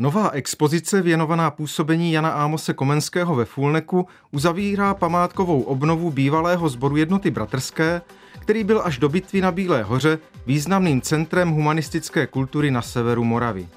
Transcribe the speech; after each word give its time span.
Nová 0.00 0.30
expozice 0.30 1.02
věnovaná 1.02 1.50
působení 1.50 2.12
Jana 2.12 2.30
Ámose 2.30 2.74
Komenského 2.74 3.34
ve 3.34 3.44
Fulneku 3.44 4.06
uzavírá 4.30 4.94
památkovou 4.94 5.62
obnovu 5.62 6.10
bývalého 6.10 6.68
sboru 6.68 6.96
jednoty 6.96 7.30
bratrské, 7.30 8.02
který 8.38 8.64
byl 8.64 8.82
až 8.84 8.98
do 8.98 9.08
bitvy 9.08 9.40
na 9.40 9.52
Bílé 9.52 9.82
hoře 9.82 10.18
významným 10.46 11.00
centrem 11.00 11.50
humanistické 11.50 12.26
kultury 12.26 12.70
na 12.70 12.82
severu 12.82 13.24
Moravy. 13.24 13.68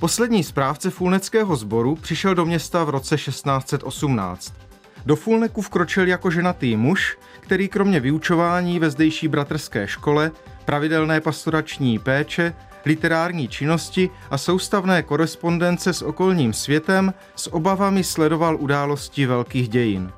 Poslední 0.00 0.44
správce 0.44 0.90
Fulneckého 0.90 1.56
sboru 1.56 1.96
přišel 1.96 2.34
do 2.34 2.44
města 2.44 2.84
v 2.84 2.90
roce 2.90 3.16
1618. 3.16 4.54
Do 5.06 5.16
Fulneku 5.16 5.62
vkročil 5.62 6.08
jako 6.08 6.30
ženatý 6.30 6.76
muž, 6.76 7.18
který 7.40 7.68
kromě 7.68 8.00
vyučování 8.00 8.78
ve 8.78 8.90
zdejší 8.90 9.28
bratrské 9.28 9.88
škole, 9.88 10.30
pravidelné 10.64 11.20
pastorační 11.20 11.98
péče, 11.98 12.54
literární 12.86 13.48
činnosti 13.48 14.10
a 14.30 14.38
soustavné 14.38 15.02
korespondence 15.02 15.92
s 15.92 16.02
okolním 16.02 16.52
světem 16.52 17.14
s 17.36 17.52
obavami 17.54 18.04
sledoval 18.04 18.56
události 18.60 19.26
velkých 19.26 19.68
dějin. 19.68 20.12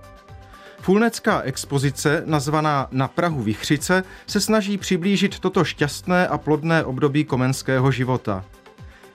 Fulnecká 0.80 1.40
expozice, 1.40 2.22
nazvaná 2.26 2.88
Na 2.90 3.08
Prahu 3.08 3.42
Vichřice, 3.42 4.04
se 4.26 4.40
snaží 4.40 4.78
přiblížit 4.78 5.38
toto 5.38 5.64
šťastné 5.64 6.28
a 6.28 6.38
plodné 6.38 6.84
období 6.84 7.24
komenského 7.24 7.90
života. 7.90 8.44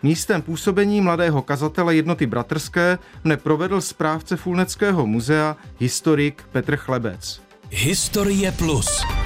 Místem 0.03 0.41
působení 0.41 1.01
mladého 1.01 1.41
kazatele 1.41 1.95
jednoty 1.95 2.25
bratrské 2.25 2.97
mne 3.23 3.37
provedl 3.37 3.81
správce 3.81 4.37
Fulneckého 4.37 5.07
muzea, 5.07 5.57
historik 5.79 6.43
Petr 6.51 6.75
Chlebec. 6.75 7.41
Historie 7.69 8.51
Plus. 8.51 9.18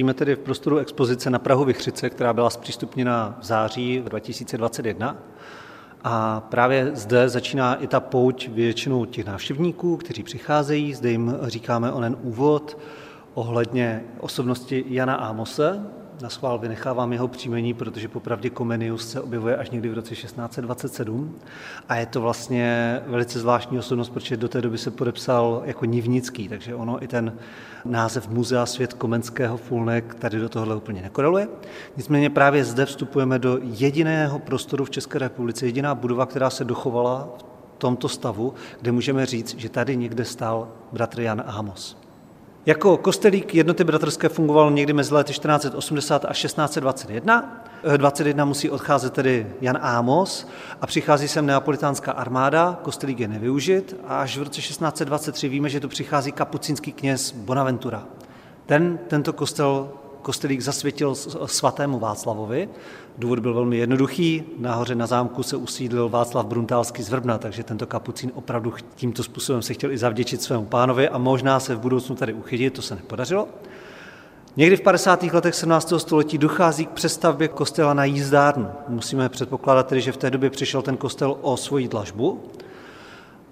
Stojíme 0.00 0.14
tedy 0.14 0.34
v 0.34 0.38
prostoru 0.38 0.78
expozice 0.78 1.30
na 1.30 1.38
Prahu 1.38 1.64
Vychřice, 1.64 2.10
která 2.10 2.32
byla 2.32 2.50
zpřístupněna 2.50 3.38
v 3.40 3.44
září 3.44 4.02
2021. 4.04 5.16
A 6.04 6.40
právě 6.40 6.90
zde 6.94 7.28
začíná 7.28 7.74
i 7.74 7.86
ta 7.86 8.00
pouť 8.00 8.48
většinou 8.48 9.04
těch 9.04 9.26
návštěvníků, 9.26 9.96
kteří 9.96 10.22
přicházejí. 10.22 10.94
Zde 10.94 11.10
jim 11.10 11.36
říkáme 11.42 11.92
onen 11.92 12.16
úvod 12.22 12.78
ohledně 13.34 14.04
osobnosti 14.20 14.84
Jana 14.88 15.14
Ámose, 15.14 15.86
na 16.22 16.28
schvál 16.28 16.58
vynechávám 16.58 17.12
jeho 17.12 17.28
příjmení, 17.28 17.74
protože 17.74 18.08
popravdě 18.08 18.50
Komenius 18.50 19.10
se 19.10 19.20
objevuje 19.20 19.56
až 19.56 19.70
někdy 19.70 19.88
v 19.88 19.94
roce 19.94 20.14
1627 20.14 21.36
a 21.88 21.96
je 21.96 22.06
to 22.06 22.20
vlastně 22.20 23.00
velice 23.06 23.38
zvláštní 23.38 23.78
osobnost, 23.78 24.08
protože 24.08 24.36
do 24.36 24.48
té 24.48 24.60
doby 24.60 24.78
se 24.78 24.90
podepsal 24.90 25.62
jako 25.64 25.84
Nivnický, 25.84 26.48
takže 26.48 26.74
ono 26.74 27.04
i 27.04 27.08
ten 27.08 27.32
název 27.84 28.28
Muzea 28.28 28.66
svět 28.66 28.92
Komenského 28.92 29.56
Fulnek 29.56 30.14
tady 30.14 30.38
do 30.38 30.48
tohohle 30.48 30.76
úplně 30.76 31.02
nekoreluje. 31.02 31.48
Nicméně 31.96 32.30
právě 32.30 32.64
zde 32.64 32.86
vstupujeme 32.86 33.38
do 33.38 33.58
jediného 33.62 34.38
prostoru 34.38 34.84
v 34.84 34.90
České 34.90 35.18
republice, 35.18 35.66
jediná 35.66 35.94
budova, 35.94 36.26
která 36.26 36.50
se 36.50 36.64
dochovala 36.64 37.28
v 37.38 37.78
tomto 37.78 38.08
stavu, 38.08 38.54
kde 38.80 38.92
můžeme 38.92 39.26
říct, 39.26 39.58
že 39.58 39.68
tady 39.68 39.96
někde 39.96 40.24
stál 40.24 40.68
bratr 40.92 41.20
Jan 41.20 41.42
Amos. 41.46 41.99
Jako 42.70 42.96
kostelík 42.96 43.54
jednoty 43.54 43.84
bratrské 43.84 44.28
fungoval 44.28 44.70
někdy 44.70 44.92
mezi 44.92 45.14
lety 45.14 45.32
1480 45.32 46.24
a 46.24 46.32
1621. 46.32 47.64
21 47.96 48.44
musí 48.44 48.70
odcházet 48.70 49.12
tedy 49.12 49.46
Jan 49.60 49.78
Ámos 49.80 50.48
a 50.80 50.86
přichází 50.86 51.28
sem 51.28 51.46
neapolitánská 51.46 52.12
armáda, 52.12 52.78
kostelík 52.82 53.20
je 53.20 53.28
nevyužit 53.28 53.96
a 54.06 54.20
až 54.20 54.38
v 54.38 54.42
roce 54.42 54.60
1623 54.60 55.48
víme, 55.48 55.68
že 55.68 55.80
tu 55.80 55.88
přichází 55.88 56.32
kapucínský 56.32 56.92
kněz 56.92 57.32
Bonaventura. 57.32 58.04
Ten 58.66 58.98
tento 59.08 59.32
kostel 59.32 59.88
kostelík 60.22 60.60
zasvětil 60.60 61.14
svatému 61.46 61.98
Václavovi. 61.98 62.68
Důvod 63.18 63.38
byl 63.38 63.54
velmi 63.54 63.76
jednoduchý. 63.76 64.42
Nahoře 64.58 64.94
na 64.94 65.06
zámku 65.06 65.42
se 65.42 65.56
usídlil 65.56 66.08
Václav 66.08 66.46
Bruntálský 66.46 67.02
z 67.02 67.08
Vrbna, 67.08 67.38
takže 67.38 67.62
tento 67.64 67.86
kapucín 67.86 68.30
opravdu 68.34 68.74
tímto 68.94 69.22
způsobem 69.22 69.62
se 69.62 69.74
chtěl 69.74 69.92
i 69.92 69.98
zavděčit 69.98 70.42
svému 70.42 70.64
pánovi 70.64 71.08
a 71.08 71.18
možná 71.18 71.60
se 71.60 71.74
v 71.74 71.80
budoucnu 71.80 72.16
tady 72.16 72.32
uchytit, 72.32 72.74
to 72.74 72.82
se 72.82 72.94
nepodařilo. 72.94 73.48
Někdy 74.56 74.76
v 74.76 74.80
50. 74.80 75.22
letech 75.22 75.54
17. 75.54 75.92
století 75.96 76.38
dochází 76.38 76.86
k 76.86 76.90
přestavbě 76.90 77.48
kostela 77.48 77.94
na 77.94 78.04
jízdárnu. 78.04 78.68
Musíme 78.88 79.28
předpokládat 79.28 79.86
tedy, 79.86 80.00
že 80.00 80.12
v 80.12 80.16
té 80.16 80.30
době 80.30 80.50
přišel 80.50 80.82
ten 80.82 80.96
kostel 80.96 81.36
o 81.40 81.56
svoji 81.56 81.88
dlažbu, 81.88 82.42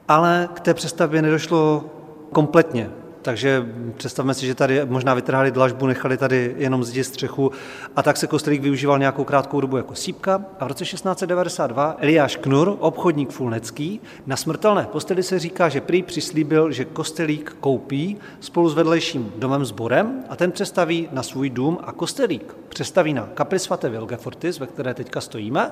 ale 0.09 0.49
k 0.55 0.61
té 0.61 0.75
přestavbě 0.75 1.23
nedošlo 1.23 1.85
kompletně. 2.33 2.91
Takže 3.23 3.67
představme 3.97 4.35
si, 4.35 4.47
že 4.47 4.55
tady 4.55 4.81
možná 4.85 5.15
vytrhali 5.15 5.51
dlažbu, 5.51 5.87
nechali 5.87 6.17
tady 6.17 6.55
jenom 6.59 6.85
zdi 6.85 7.05
střechu 7.05 7.53
a 7.97 8.03
tak 8.03 8.17
se 8.17 8.27
kostelík 8.27 8.63
využíval 8.63 8.99
nějakou 8.99 9.25
krátkou 9.25 9.61
dobu 9.61 9.77
jako 9.77 9.95
sípka. 9.95 10.45
A 10.61 10.65
v 10.65 10.69
roce 10.69 10.85
1692 10.85 11.97
Eliáš 11.99 12.37
Knur, 12.37 12.77
obchodník 12.79 13.31
fulnecký, 13.31 14.01
na 14.27 14.37
smrtelné 14.37 14.87
posteli 14.93 15.23
se 15.23 15.39
říká, 15.39 15.69
že 15.69 15.81
prý 15.81 16.03
přislíbil, 16.03 16.73
že 16.73 16.85
kostelík 16.85 17.57
koupí 17.61 18.17
spolu 18.41 18.69
s 18.69 18.75
vedlejším 18.75 19.33
domem 19.37 19.65
sborem 19.65 20.25
a 20.29 20.37
ten 20.37 20.53
přestaví 20.53 21.09
na 21.13 21.23
svůj 21.23 21.51
dům 21.51 21.79
a 21.83 21.93
kostelík 21.93 22.55
přestaví 22.69 23.13
na 23.13 23.29
kapli 23.35 23.59
svaté 23.59 23.89
Vilgefortis, 23.89 24.59
ve 24.59 24.67
které 24.67 24.95
teďka 24.95 25.21
stojíme, 25.21 25.71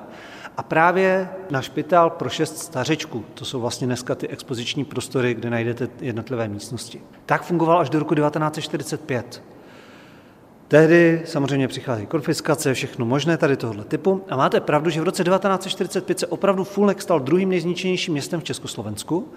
a 0.57 0.63
právě 0.63 1.29
na 1.51 1.63
špitál 1.63 2.11
pro 2.11 2.29
šest 2.29 2.59
stařečků. 2.59 3.25
To 3.35 3.45
jsou 3.45 3.61
vlastně 3.61 3.87
dneska 3.87 4.15
ty 4.15 4.29
expoziční 4.29 4.85
prostory, 4.85 5.35
kde 5.35 5.51
najdete 5.51 5.89
jednotlivé 6.01 6.49
místnosti. 6.49 7.01
Tak 7.27 7.43
fungoval 7.43 7.81
až 7.81 7.91
do 7.91 7.99
roku 7.99 8.15
1945. 8.15 9.43
Tehdy 10.69 11.23
samozřejmě 11.25 11.69
přichází 11.69 12.07
konfiskace, 12.07 12.75
všechno 12.75 13.07
možné 13.07 13.37
tady 13.37 13.57
tohoto 13.57 13.85
typu. 13.85 14.25
A 14.29 14.37
máte 14.37 14.61
pravdu, 14.61 14.91
že 14.91 15.01
v 15.01 15.05
roce 15.05 15.25
1945 15.25 16.19
se 16.19 16.27
opravdu 16.27 16.65
Fulnek 16.65 17.03
stal 17.03 17.21
druhým 17.21 17.49
nejzničenějším 17.49 18.13
městem 18.13 18.41
v 18.41 18.45
Československu. 18.45 19.29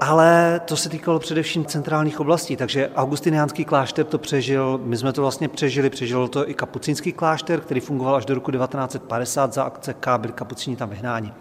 Ale 0.00 0.60
to 0.64 0.76
se 0.76 0.88
týkalo 0.88 1.18
především 1.18 1.64
centrálních 1.64 2.20
oblastí, 2.20 2.56
takže 2.56 2.90
augustiniánský 2.96 3.64
klášter 3.64 4.04
to 4.04 4.18
přežil, 4.18 4.80
my 4.84 4.96
jsme 4.96 5.12
to 5.12 5.20
vlastně 5.20 5.48
přežili, 5.48 5.90
přežil 5.90 6.28
to 6.28 6.50
i 6.50 6.54
kapucínský 6.54 7.12
klášter, 7.12 7.60
který 7.60 7.80
fungoval 7.80 8.16
až 8.16 8.24
do 8.24 8.34
roku 8.34 8.50
1950 8.50 9.52
za 9.52 9.64
akce 9.64 9.94
K, 9.94 10.18
byli 10.18 10.32
kapucíni 10.32 10.76
tam 10.76 10.88
vyhnáni. 10.88 11.32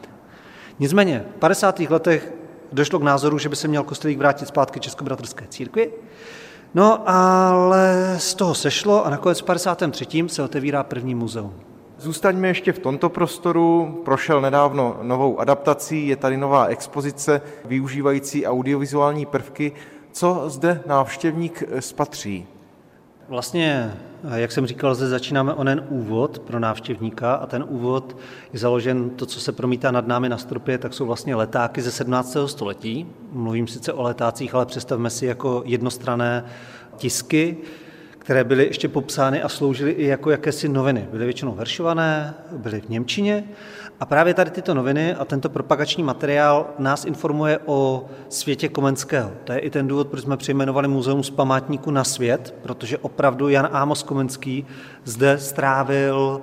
Nicméně 0.80 1.26
v 1.36 1.40
50. 1.40 1.80
letech 1.80 2.34
došlo 2.72 3.00
k 3.00 3.04
názoru, 3.04 3.38
že 3.38 3.50
by 3.50 3.56
se 3.56 3.68
měl 3.68 3.84
kostelík 3.84 4.18
vrátit 4.18 4.48
zpátky 4.48 4.80
Českobratrské 4.80 5.46
církvi, 5.50 5.92
No 6.74 7.10
ale 7.10 8.16
z 8.18 8.36
toho 8.36 8.56
sešlo 8.56 9.06
a 9.06 9.10
nakonec 9.10 9.42
v 9.42 9.44
53. 9.44 10.06
se 10.28 10.44
otevírá 10.44 10.84
první 10.84 11.16
muzeum. 11.16 11.54
Zůstaňme 12.04 12.48
ještě 12.48 12.72
v 12.72 12.80
tomto 12.80 13.10
prostoru. 13.10 14.02
Prošel 14.06 14.42
nedávno 14.42 14.98
novou 15.02 15.40
adaptací, 15.40 16.08
je 16.08 16.16
tady 16.16 16.38
nová 16.38 16.66
expozice 16.66 17.42
využívající 17.66 18.46
audiovizuální 18.46 19.26
prvky. 19.26 19.72
Co 20.12 20.44
zde 20.48 20.82
návštěvník 20.86 21.64
spatří? 21.80 22.48
Vlastně, 23.30 23.94
jak 24.34 24.52
jsem 24.52 24.66
říkal, 24.66 24.96
zde 24.96 25.08
začínáme 25.08 25.54
onen 25.54 25.86
úvod 25.90 26.40
pro 26.40 26.60
návštěvníka 26.60 27.34
a 27.34 27.46
ten 27.46 27.66
úvod 27.68 28.18
je 28.54 28.60
založen, 28.60 29.10
to, 29.10 29.26
co 29.26 29.40
se 29.40 29.52
promítá 29.52 29.92
nad 29.92 30.08
námi 30.08 30.30
na 30.30 30.38
stropě, 30.38 30.78
tak 30.78 30.94
jsou 30.94 31.06
vlastně 31.06 31.36
letáky 31.36 31.82
ze 31.82 31.92
17. 31.92 32.38
století. 32.46 33.08
Mluvím 33.32 33.68
sice 33.68 33.94
o 33.94 34.02
letácích, 34.02 34.56
ale 34.56 34.66
představme 34.66 35.10
si 35.10 35.26
jako 35.26 35.64
jednostrané 35.66 36.46
tisky, 36.98 37.58
které 38.24 38.44
byly 38.44 38.66
ještě 38.66 38.88
popsány 38.88 39.42
a 39.42 39.50
sloužily 39.50 39.92
i 39.92 40.06
jako 40.06 40.32
jakési 40.32 40.70
noviny. 40.70 41.08
Byly 41.12 41.26
většinou 41.26 41.52
veršované, 41.52 42.34
byly 42.52 42.82
v 42.82 42.90
Němčině 42.90 43.44
a 44.00 44.06
právě 44.06 44.34
tady 44.34 44.52
tyto 44.52 44.74
noviny 44.74 45.16
a 45.16 45.26
tento 45.26 45.50
propagační 45.50 46.04
materiál 46.04 46.70
nás 46.80 47.06
informuje 47.06 47.60
o 47.66 48.06
světě 48.30 48.70
Komenského. 48.70 49.32
To 49.44 49.54
je 49.54 49.60
i 49.60 49.70
ten 49.70 49.88
důvod, 49.88 50.08
proč 50.08 50.24
jsme 50.24 50.38
přejmenovali 50.38 50.88
Muzeum 50.88 51.24
z 51.24 51.30
památníku 51.30 51.92
na 51.92 52.04
svět, 52.04 52.56
protože 52.62 52.98
opravdu 52.98 53.50
Jan 53.50 53.70
Ámos 53.72 54.04
Komenský 54.04 54.66
zde 55.04 55.38
strávil 55.38 56.42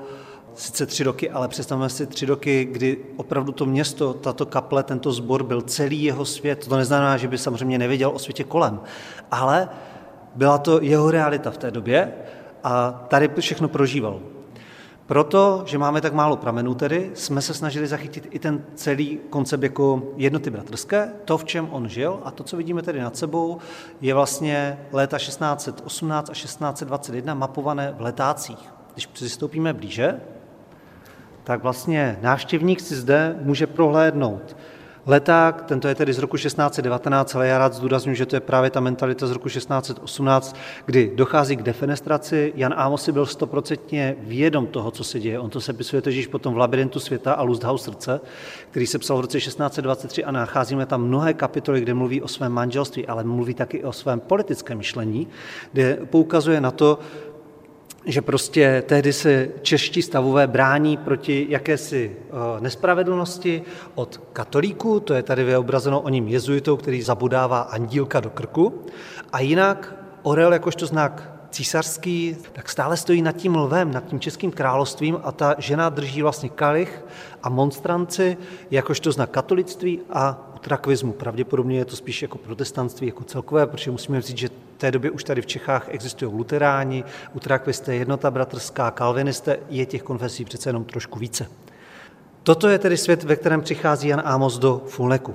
sice 0.54 0.86
tři 0.86 1.04
roky, 1.04 1.30
ale 1.30 1.48
představme 1.48 1.88
si 1.88 2.06
tři 2.06 2.26
roky, 2.26 2.64
kdy 2.64 2.96
opravdu 3.16 3.52
to 3.52 3.66
město, 3.66 4.12
tato 4.14 4.46
kaple, 4.46 4.82
tento 4.82 5.12
sbor 5.12 5.42
byl 5.42 5.60
celý 5.60 6.02
jeho 6.02 6.24
svět. 6.24 6.66
To 6.66 6.76
neznamená, 6.76 7.16
že 7.16 7.28
by 7.28 7.38
samozřejmě 7.38 7.78
nevěděl 7.78 8.10
o 8.14 8.18
světě 8.18 8.44
kolem, 8.44 8.80
ale 9.30 9.68
byla 10.34 10.58
to 10.58 10.82
jeho 10.82 11.10
realita 11.10 11.50
v 11.50 11.58
té 11.58 11.70
době 11.70 12.12
a 12.64 12.90
tady 13.08 13.30
všechno 13.40 13.68
prožíval. 13.68 14.20
proto, 15.06 15.62
že 15.66 15.78
máme 15.78 16.00
tak 16.00 16.12
málo 16.12 16.36
pramenů 16.36 16.74
tedy, 16.74 17.10
jsme 17.14 17.42
se 17.42 17.54
snažili 17.54 17.86
zachytit 17.86 18.28
i 18.30 18.38
ten 18.38 18.64
celý 18.74 19.18
koncept 19.30 19.62
jako 19.62 20.02
jednoty 20.16 20.50
bratrské, 20.50 21.12
to, 21.24 21.38
v 21.38 21.44
čem 21.44 21.68
on 21.70 21.88
žil 21.88 22.20
a 22.24 22.30
to, 22.30 22.44
co 22.44 22.56
vidíme 22.56 22.82
tedy 22.82 23.00
nad 23.00 23.16
sebou, 23.16 23.58
je 24.00 24.14
vlastně 24.14 24.78
léta 24.92 25.18
1618 25.18 26.30
a 26.30 26.32
1621 26.32 27.34
mapované 27.34 27.94
v 27.98 28.00
letácích. 28.00 28.72
Když 28.92 29.06
přistoupíme 29.06 29.72
blíže, 29.72 30.20
tak 31.44 31.62
vlastně 31.62 32.18
návštěvník 32.22 32.80
si 32.80 32.96
zde 32.96 33.36
může 33.40 33.66
prohlédnout 33.66 34.56
leták, 35.06 35.62
tento 35.62 35.88
je 35.88 35.94
tedy 35.94 36.12
z 36.12 36.18
roku 36.18 36.36
1619, 36.36 37.34
ale 37.34 37.46
já 37.46 37.58
rád 37.58 37.74
zdůraznuju, 37.74 38.14
že 38.14 38.26
to 38.26 38.36
je 38.36 38.40
právě 38.40 38.70
ta 38.70 38.80
mentalita 38.80 39.26
z 39.26 39.30
roku 39.30 39.48
1618, 39.48 40.56
kdy 40.86 41.12
dochází 41.14 41.56
k 41.56 41.62
defenestraci. 41.62 42.52
Jan 42.56 42.74
Amos 42.76 43.02
si 43.02 43.12
byl 43.12 43.26
stoprocentně 43.26 44.16
vědom 44.20 44.66
toho, 44.66 44.90
co 44.90 45.04
se 45.04 45.20
děje. 45.20 45.38
On 45.38 45.50
to 45.50 45.60
sepisuje 45.60 46.02
totiž 46.02 46.26
potom 46.26 46.54
v 46.54 46.58
Labirintu 46.58 47.00
světa 47.00 47.32
a 47.32 47.42
Lusthaus 47.42 47.82
srdce, 47.82 48.20
který 48.70 48.86
se 48.86 48.98
psal 48.98 49.16
v 49.16 49.20
roce 49.20 49.38
1623 49.38 50.24
a 50.24 50.30
nacházíme 50.30 50.86
tam 50.86 51.02
mnohé 51.02 51.34
kapitoly, 51.34 51.80
kde 51.80 51.94
mluví 51.94 52.22
o 52.22 52.28
svém 52.28 52.52
manželství, 52.52 53.06
ale 53.06 53.24
mluví 53.24 53.54
taky 53.54 53.84
o 53.84 53.92
svém 53.92 54.20
politickém 54.20 54.78
myšlení, 54.78 55.28
kde 55.72 55.98
poukazuje 56.10 56.60
na 56.60 56.70
to, 56.70 56.98
že 58.06 58.22
prostě 58.22 58.82
tehdy 58.86 59.12
se 59.12 59.48
čeští 59.62 60.02
stavové 60.02 60.46
brání 60.46 60.96
proti 60.96 61.46
jakési 61.48 62.16
eh, 62.16 62.60
nespravedlnosti 62.60 63.62
od 63.94 64.20
katolíků, 64.32 65.00
to 65.00 65.14
je 65.14 65.22
tady 65.22 65.44
vyobrazeno 65.44 66.00
o 66.00 66.08
ním 66.08 66.28
jezuitou, 66.28 66.76
který 66.76 67.02
zabudává 67.02 67.60
andílka 67.60 68.20
do 68.20 68.30
krku, 68.30 68.84
a 69.32 69.40
jinak 69.40 69.94
orel 70.22 70.52
jakožto 70.52 70.86
znak 70.86 71.40
císařský, 71.50 72.36
tak 72.52 72.68
stále 72.68 72.96
stojí 72.96 73.22
nad 73.22 73.32
tím 73.32 73.56
lvem, 73.56 73.92
nad 73.92 74.06
tím 74.06 74.20
českým 74.20 74.50
královstvím 74.50 75.18
a 75.22 75.32
ta 75.32 75.54
žena 75.58 75.88
drží 75.88 76.22
vlastně 76.22 76.48
kalich 76.48 77.04
a 77.42 77.48
monstranci 77.48 78.36
jakožto 78.70 79.12
znak 79.12 79.30
katolictví 79.30 80.00
a 80.10 80.49
utrakvismu. 80.60 81.12
Pravděpodobně 81.12 81.78
je 81.78 81.84
to 81.84 81.96
spíš 81.96 82.22
jako 82.22 82.38
protestantství 82.38 83.06
jako 83.06 83.24
celkové, 83.24 83.66
protože 83.66 83.90
musíme 83.90 84.20
říct, 84.20 84.38
že 84.38 84.48
v 84.48 84.52
té 84.78 84.90
době 84.90 85.10
už 85.10 85.24
tady 85.24 85.42
v 85.42 85.46
Čechách 85.46 85.88
existují 85.88 86.34
luteráni, 86.34 87.04
utrakvisté, 87.34 87.94
jednota 87.94 88.30
bratrská, 88.30 88.90
kalvinisté, 88.90 89.58
je 89.68 89.86
těch 89.86 90.02
konfesí 90.02 90.44
přece 90.44 90.68
jenom 90.68 90.84
trošku 90.84 91.18
více. 91.18 91.46
Toto 92.42 92.68
je 92.68 92.78
tedy 92.78 92.96
svět, 92.96 93.24
ve 93.24 93.36
kterém 93.36 93.60
přichází 93.60 94.08
Jan 94.08 94.22
Amos 94.24 94.58
do 94.58 94.82
Fulneku. 94.86 95.34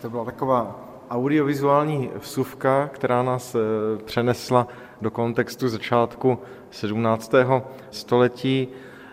Taková 0.00 0.80
audiovizuální 1.10 2.10
vsuvka, 2.18 2.90
která 2.92 3.22
nás 3.22 3.54
eh, 3.54 3.58
přenesla 4.04 4.66
do 5.00 5.10
kontextu 5.10 5.68
začátku 5.68 6.38
17. 6.70 7.32
století. 7.90 8.68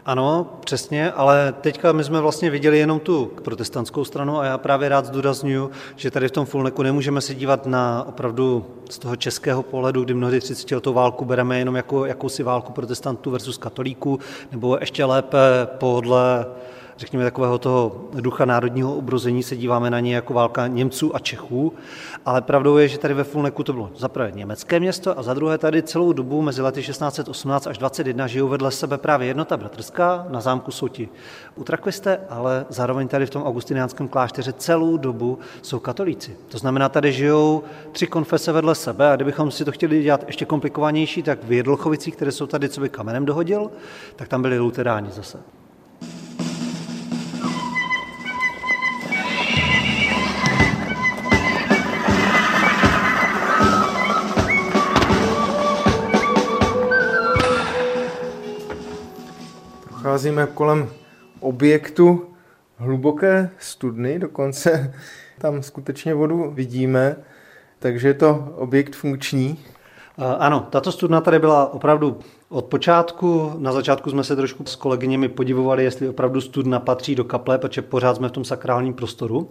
Ano, 0.05 0.57
přesně, 0.65 1.11
ale 1.11 1.53
teďka 1.61 1.91
my 1.91 2.03
jsme 2.03 2.21
vlastně 2.21 2.49
viděli 2.49 2.79
jenom 2.79 2.99
tu 2.99 3.31
protestantskou 3.43 4.05
stranu 4.05 4.39
a 4.39 4.45
já 4.45 4.57
právě 4.57 4.89
rád 4.89 5.05
zdůraznuju, 5.05 5.71
že 5.95 6.11
tady 6.11 6.27
v 6.27 6.31
tom 6.31 6.45
Fulneku 6.45 6.83
nemůžeme 6.83 7.21
se 7.21 7.35
dívat 7.35 7.65
na 7.65 8.03
opravdu 8.07 8.65
z 8.89 8.99
toho 8.99 9.15
českého 9.15 9.63
pohledu, 9.63 10.03
kdy 10.03 10.13
mnohdy 10.13 10.39
30 10.39 10.71
letou 10.71 10.93
válku 10.93 11.25
bereme 11.25 11.59
jenom 11.59 11.75
jako 11.75 12.05
jakousi 12.05 12.43
válku 12.43 12.71
protestantů 12.71 13.31
versus 13.31 13.57
katolíků, 13.57 14.19
nebo 14.51 14.77
ještě 14.79 15.05
lépe 15.05 15.37
podle 15.77 16.45
řekněme, 16.97 17.23
takového 17.23 17.57
toho 17.57 17.95
ducha 18.13 18.45
národního 18.45 18.95
obrození 18.95 19.43
se 19.43 19.55
díváme 19.55 19.89
na 19.89 19.99
ně 19.99 20.15
jako 20.15 20.33
válka 20.33 20.67
Němců 20.67 21.15
a 21.15 21.19
Čechů, 21.19 21.73
ale 22.25 22.41
pravdou 22.41 22.77
je, 22.77 22.87
že 22.87 22.97
tady 22.97 23.13
ve 23.13 23.23
Fulneku 23.23 23.63
to 23.63 23.73
bylo 23.73 23.89
za 23.95 24.07
prvé 24.07 24.31
německé 24.35 24.79
město 24.79 25.19
a 25.19 25.23
za 25.23 25.33
druhé 25.33 25.57
tady 25.57 25.83
celou 25.83 26.13
dobu 26.13 26.41
mezi 26.41 26.61
lety 26.61 26.81
1618 26.81 27.67
až 27.67 27.77
21 27.77 28.27
žijou 28.27 28.47
vedle 28.47 28.71
sebe 28.71 28.97
právě 28.97 29.27
jednota 29.27 29.57
bratrská, 29.57 30.25
na 30.29 30.41
zámku 30.41 30.71
jsou 30.71 30.87
ti 30.87 31.09
utrakvisté, 31.55 32.19
ale 32.29 32.65
zároveň 32.69 33.07
tady 33.07 33.25
v 33.25 33.29
tom 33.29 33.43
augustiniánském 33.43 34.07
klášteře 34.07 34.53
celou 34.53 34.97
dobu 34.97 35.39
jsou 35.61 35.79
katolíci. 35.79 36.37
To 36.47 36.57
znamená, 36.57 36.89
tady 36.89 37.11
žijou 37.11 37.63
tři 37.91 38.07
konfese 38.07 38.51
vedle 38.51 38.75
sebe 38.75 39.11
a 39.11 39.15
kdybychom 39.15 39.51
si 39.51 39.65
to 39.65 39.71
chtěli 39.71 40.03
dělat 40.03 40.23
ještě 40.27 40.45
komplikovanější, 40.45 41.23
tak 41.23 41.43
v 41.43 41.51
Jedlchovicích, 41.51 42.15
které 42.15 42.31
jsou 42.31 42.47
tady, 42.47 42.69
co 42.69 42.81
by 42.81 42.89
kamenem 42.89 43.25
dohodil, 43.25 43.71
tak 44.15 44.27
tam 44.27 44.41
byli 44.41 44.59
luteráni 44.59 45.11
zase. 45.11 45.37
Procházíme 60.17 60.47
kolem 60.53 60.89
objektu 61.39 62.25
hluboké 62.77 63.49
studny, 63.59 64.19
dokonce 64.19 64.93
tam 65.37 65.63
skutečně 65.63 66.13
vodu 66.13 66.51
vidíme, 66.51 67.15
takže 67.79 68.07
je 68.07 68.13
to 68.13 68.53
objekt 68.55 68.95
funkční. 68.95 69.59
Ano, 70.39 70.67
tato 70.69 70.91
studna 70.91 71.21
tady 71.21 71.39
byla 71.39 71.73
opravdu 71.73 72.19
od 72.49 72.65
počátku. 72.65 73.51
Na 73.57 73.71
začátku 73.71 74.09
jsme 74.09 74.23
se 74.23 74.35
trošku 74.35 74.65
s 74.65 74.75
kolegyněmi 74.75 75.29
podivovali, 75.29 75.83
jestli 75.83 76.09
opravdu 76.09 76.41
studna 76.41 76.79
patří 76.79 77.15
do 77.15 77.23
kaple, 77.23 77.57
protože 77.57 77.81
pořád 77.81 78.15
jsme 78.15 78.29
v 78.29 78.31
tom 78.31 78.45
sakrálním 78.45 78.93
prostoru. 78.93 79.49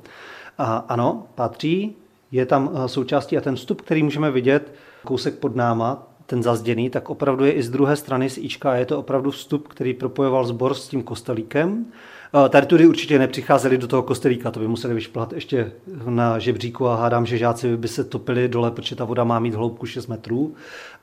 A 0.58 0.76
ano, 0.76 1.26
patří. 1.34 1.96
Je 2.32 2.46
tam 2.46 2.70
součástí 2.86 3.38
a 3.38 3.40
ten 3.40 3.56
vstup, 3.56 3.80
který 3.80 4.02
můžeme 4.02 4.30
vidět 4.30 4.74
kousek 5.04 5.34
pod 5.34 5.56
náma, 5.56 6.06
ten 6.26 6.42
zazděný, 6.42 6.90
tak 6.90 7.10
opravdu 7.10 7.44
je 7.44 7.52
i 7.52 7.62
z 7.62 7.70
druhé 7.70 7.96
strany 7.96 8.30
z 8.30 8.38
Ička 8.38 8.74
je 8.74 8.86
to 8.86 8.98
opravdu 8.98 9.30
vstup, 9.30 9.68
který 9.68 9.94
propojoval 9.94 10.46
sbor 10.46 10.74
s 10.74 10.88
tím 10.88 11.02
kostelíkem. 11.02 11.86
Tady 12.48 12.66
tudy 12.66 12.86
určitě 12.86 13.18
nepřicházeli 13.18 13.78
do 13.78 13.86
toho 13.88 14.02
kostelíka, 14.02 14.50
to 14.50 14.60
by 14.60 14.68
museli 14.68 14.94
vyšplat 14.94 15.32
ještě 15.32 15.72
na 16.08 16.38
žebříku 16.38 16.88
a 16.88 16.96
hádám, 16.96 17.26
že 17.26 17.38
žáci 17.38 17.76
by 17.76 17.88
se 17.88 18.04
topili 18.04 18.48
dole, 18.48 18.70
protože 18.70 18.96
ta 18.96 19.04
voda 19.04 19.24
má 19.24 19.38
mít 19.38 19.54
hloubku 19.54 19.86
6 19.86 20.06
metrů 20.06 20.54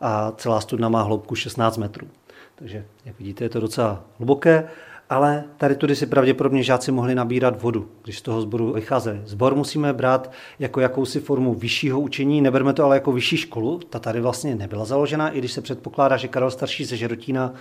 a 0.01 0.31
celá 0.37 0.61
studna 0.61 0.89
má 0.89 1.01
hloubku 1.01 1.35
16 1.35 1.77
metrů. 1.77 2.07
Takže, 2.55 2.85
jak 3.05 3.19
vidíte, 3.19 3.45
je 3.45 3.49
to 3.49 3.59
docela 3.59 4.03
hluboké 4.17 4.67
ale 5.13 5.43
tady 5.57 5.75
tudy 5.75 5.95
si 5.95 6.05
pravděpodobně 6.05 6.63
žáci 6.63 6.91
mohli 6.91 7.15
nabírat 7.15 7.61
vodu, 7.61 7.89
když 8.03 8.19
z 8.19 8.21
toho 8.21 8.41
sboru 8.41 8.73
vycházeli. 8.73 9.21
Zbor 9.25 9.55
musíme 9.55 9.93
brát 9.93 10.31
jako 10.59 10.79
jakousi 10.79 11.19
formu 11.19 11.53
vyššího 11.53 11.99
učení, 11.99 12.41
neberme 12.41 12.73
to 12.73 12.85
ale 12.85 12.95
jako 12.95 13.11
vyšší 13.11 13.37
školu, 13.37 13.79
ta 13.79 13.99
tady 13.99 14.21
vlastně 14.21 14.55
nebyla 14.55 14.85
založena, 14.85 15.29
i 15.29 15.39
když 15.39 15.51
se 15.51 15.61
předpokládá, 15.61 16.17
že 16.17 16.27
Karel 16.27 16.51
starší 16.51 16.85
ze 16.85 16.97
Žerotína 16.97 17.53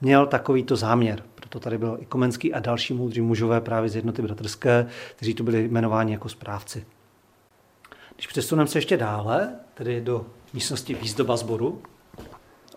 měl 0.00 0.26
takovýto 0.26 0.76
záměr. 0.76 1.22
Proto 1.34 1.60
tady 1.60 1.78
byl 1.78 1.98
i 2.00 2.06
Komenský 2.06 2.54
a 2.54 2.60
další 2.60 2.94
moudří 2.94 3.20
mužové 3.20 3.60
právě 3.60 3.90
z 3.90 3.96
jednoty 3.96 4.22
bratrské, 4.22 4.86
kteří 5.16 5.34
tu 5.34 5.44
byli 5.44 5.64
jmenováni 5.64 6.12
jako 6.12 6.28
správci. 6.28 6.84
Když 8.14 8.26
přesuneme 8.26 8.68
se 8.68 8.78
ještě 8.78 8.96
dále, 8.96 9.48
tedy 9.74 10.00
do 10.00 10.26
místnosti 10.54 10.94
výzdoba 10.94 11.36
sboru, 11.36 11.82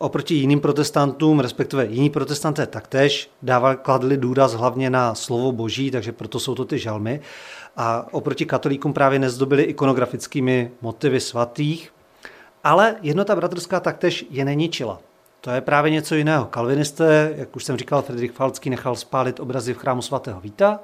oproti 0.01 0.35
jiným 0.35 0.59
protestantům, 0.59 1.39
respektive 1.39 1.85
jiní 1.85 2.09
protestanté 2.09 2.67
taktéž 2.67 3.29
dávali, 3.41 3.77
kladli 3.81 4.17
důraz 4.17 4.53
hlavně 4.53 4.89
na 4.89 5.15
slovo 5.15 5.51
boží, 5.51 5.91
takže 5.91 6.11
proto 6.11 6.39
jsou 6.39 6.55
to 6.55 6.65
ty 6.65 6.79
žalmy. 6.79 7.21
A 7.77 8.05
oproti 8.11 8.45
katolíkům 8.45 8.93
právě 8.93 9.19
nezdobili 9.19 9.63
ikonografickými 9.63 10.71
motivy 10.81 11.19
svatých, 11.19 11.93
ale 12.63 12.95
jednota 13.01 13.35
bratrská 13.35 13.79
taktéž 13.79 14.25
je 14.29 14.45
neničila. 14.45 14.99
To 15.41 15.51
je 15.51 15.61
právě 15.61 15.91
něco 15.91 16.15
jiného. 16.15 16.45
Kalvinisté, 16.45 17.33
jak 17.35 17.55
už 17.55 17.63
jsem 17.63 17.77
říkal, 17.77 18.01
Friedrich 18.01 18.31
Falcký 18.31 18.69
nechal 18.69 18.95
spálit 18.95 19.39
obrazy 19.39 19.73
v 19.73 19.77
chrámu 19.77 20.01
svatého 20.01 20.41
Víta, 20.41 20.79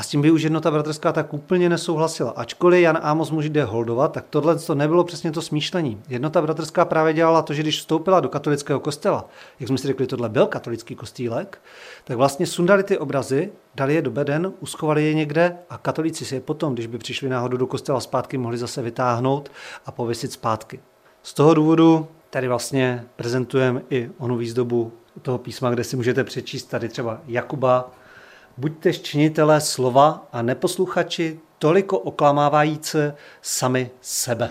a 0.00 0.02
s 0.02 0.08
tím 0.08 0.22
by 0.22 0.30
už 0.30 0.42
jednota 0.42 0.70
bratrská 0.70 1.12
tak 1.12 1.34
úplně 1.34 1.68
nesouhlasila. 1.68 2.30
Ačkoliv 2.30 2.82
Jan 2.82 2.98
Amos 3.02 3.30
muž 3.30 3.48
jde 3.48 3.64
holdovat, 3.64 4.12
tak 4.12 4.24
tohle 4.30 4.56
to 4.56 4.74
nebylo 4.74 5.04
přesně 5.04 5.32
to 5.32 5.42
smýšlení. 5.42 6.02
Jednota 6.08 6.42
bratrská 6.42 6.84
právě 6.84 7.12
dělala 7.12 7.42
to, 7.42 7.54
že 7.54 7.62
když 7.62 7.78
vstoupila 7.78 8.20
do 8.20 8.28
katolického 8.28 8.80
kostela, 8.80 9.28
jak 9.60 9.68
jsme 9.68 9.78
si 9.78 9.86
řekli, 9.86 10.06
tohle 10.06 10.28
byl 10.28 10.46
katolický 10.46 10.94
kostýlek, 10.94 11.60
tak 12.04 12.16
vlastně 12.16 12.46
sundali 12.46 12.82
ty 12.82 12.98
obrazy, 12.98 13.52
dali 13.74 13.94
je 13.94 14.02
do 14.02 14.10
beden, 14.10 14.52
uschovali 14.60 15.04
je 15.04 15.14
někde 15.14 15.56
a 15.70 15.78
katolíci 15.78 16.24
si 16.24 16.34
je 16.34 16.40
potom, 16.40 16.74
když 16.74 16.86
by 16.86 16.98
přišli 16.98 17.28
náhodou 17.28 17.56
do 17.56 17.66
kostela 17.66 18.00
zpátky, 18.00 18.38
mohli 18.38 18.58
zase 18.58 18.82
vytáhnout 18.82 19.50
a 19.86 19.92
pověsit 19.92 20.32
zpátky. 20.32 20.80
Z 21.22 21.34
toho 21.34 21.54
důvodu 21.54 22.08
tady 22.30 22.48
vlastně 22.48 23.04
prezentujeme 23.16 23.82
i 23.90 24.10
onu 24.18 24.36
výzdobu 24.36 24.92
toho 25.22 25.38
písma, 25.38 25.70
kde 25.70 25.84
si 25.84 25.96
můžete 25.96 26.24
přečíst 26.24 26.64
tady 26.64 26.88
třeba 26.88 27.20
Jakuba 27.26 27.90
buďte 28.56 28.92
činitelé 28.92 29.60
slova 29.60 30.28
a 30.32 30.42
neposluchači 30.42 31.40
toliko 31.58 31.98
oklamávající 31.98 32.98
sami 33.42 33.90
sebe. 34.00 34.50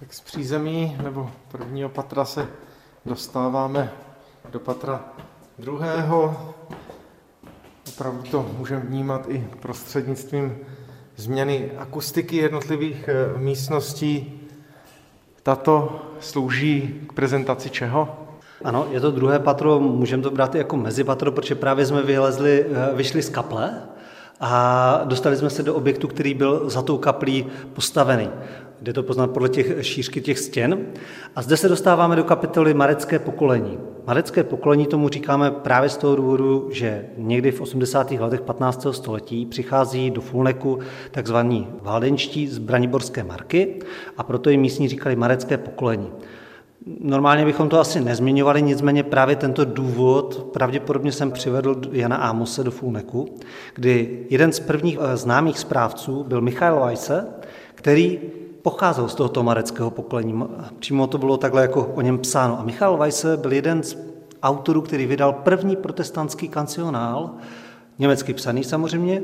Tak 0.00 0.14
z 0.14 0.20
přízemí 0.20 0.96
nebo 1.02 1.30
prvního 1.48 1.88
patra 1.88 2.24
se 2.24 2.48
dostáváme 3.04 3.92
do 4.50 4.60
patra 4.60 5.04
druhého. 5.58 6.54
Opravdu 7.88 8.22
to 8.22 8.50
můžeme 8.58 8.80
vnímat 8.80 9.28
i 9.28 9.48
prostřednictvím 9.60 10.58
změny 11.16 11.70
akustiky 11.78 12.36
jednotlivých 12.36 13.08
eh, 13.08 13.38
místností. 13.38 14.40
Tato 15.42 16.02
slouží 16.20 17.00
k 17.08 17.12
prezentaci 17.12 17.70
čeho? 17.70 18.18
Ano, 18.64 18.86
je 18.90 19.00
to 19.00 19.10
druhé 19.10 19.38
patro, 19.38 19.80
můžeme 19.80 20.22
to 20.22 20.30
brát 20.30 20.54
i 20.54 20.58
jako 20.58 20.76
mezipatro, 20.76 21.32
protože 21.32 21.54
právě 21.54 21.86
jsme 21.86 22.02
vylezli, 22.02 22.66
eh, 22.68 22.96
vyšli 22.96 23.22
z 23.22 23.28
kaple 23.28 23.82
a 24.40 25.00
dostali 25.04 25.36
jsme 25.36 25.50
se 25.50 25.62
do 25.62 25.74
objektu, 25.74 26.08
který 26.08 26.34
byl 26.34 26.70
za 26.70 26.82
tou 26.82 26.98
kaplí 26.98 27.46
postavený. 27.72 28.30
Jde 28.82 28.92
to 28.92 29.02
poznat 29.02 29.30
podle 29.30 29.48
těch 29.48 29.86
šířky 29.86 30.20
těch 30.20 30.38
stěn. 30.38 30.86
A 31.36 31.42
zde 31.42 31.56
se 31.56 31.68
dostáváme 31.68 32.16
do 32.16 32.24
kapitoly 32.24 32.74
Marecké 32.74 33.18
pokolení. 33.18 33.78
Marecké 34.06 34.44
pokolení 34.44 34.86
tomu 34.86 35.08
říkáme 35.08 35.50
právě 35.50 35.88
z 35.88 35.96
toho 35.96 36.16
důvodu, 36.16 36.68
že 36.72 37.04
někdy 37.16 37.50
v 37.50 37.60
80. 37.60 38.10
letech 38.10 38.40
15. 38.40 38.86
století 38.90 39.46
přichází 39.46 40.10
do 40.10 40.20
Fulneku 40.20 40.78
takzvaní 41.10 41.68
valdenští 41.82 42.48
z 42.48 42.58
Braniborské 42.58 43.24
marky 43.24 43.78
a 44.16 44.22
proto 44.22 44.50
jim 44.50 44.60
místní 44.60 44.88
říkali 44.88 45.16
Marecké 45.16 45.58
pokolení. 45.58 46.10
Normálně 47.00 47.44
bychom 47.44 47.68
to 47.68 47.80
asi 47.80 48.00
nezmiňovali, 48.00 48.62
nicméně 48.62 49.02
právě 49.02 49.36
tento 49.36 49.64
důvod 49.64 50.50
pravděpodobně 50.52 51.12
jsem 51.12 51.32
přivedl 51.32 51.80
Jana 51.92 52.16
Ámose 52.16 52.64
do 52.64 52.70
Fulneku, 52.70 53.34
kdy 53.74 54.26
jeden 54.30 54.52
z 54.52 54.60
prvních 54.60 54.98
eh, 55.00 55.16
známých 55.16 55.58
správců 55.58 56.24
byl 56.24 56.40
Michail 56.40 56.80
Weisse, 56.80 57.26
který 57.74 58.20
pocházel 58.62 59.08
z 59.08 59.14
tohoto 59.14 59.42
mareckého 59.42 59.90
pokolení. 59.90 60.44
Přímo 60.78 61.06
to 61.06 61.18
bylo 61.18 61.36
takhle 61.36 61.62
jako 61.62 61.92
o 61.94 62.00
něm 62.00 62.18
psáno. 62.18 62.60
A 62.60 62.62
Michal 62.62 62.96
Weisse 62.96 63.36
byl 63.36 63.52
jeden 63.52 63.82
z 63.82 63.98
autorů, 64.42 64.82
který 64.82 65.06
vydal 65.06 65.32
první 65.32 65.76
protestantský 65.76 66.48
kancionál, 66.48 67.30
německy 67.98 68.34
psaný 68.34 68.64
samozřejmě, 68.64 69.22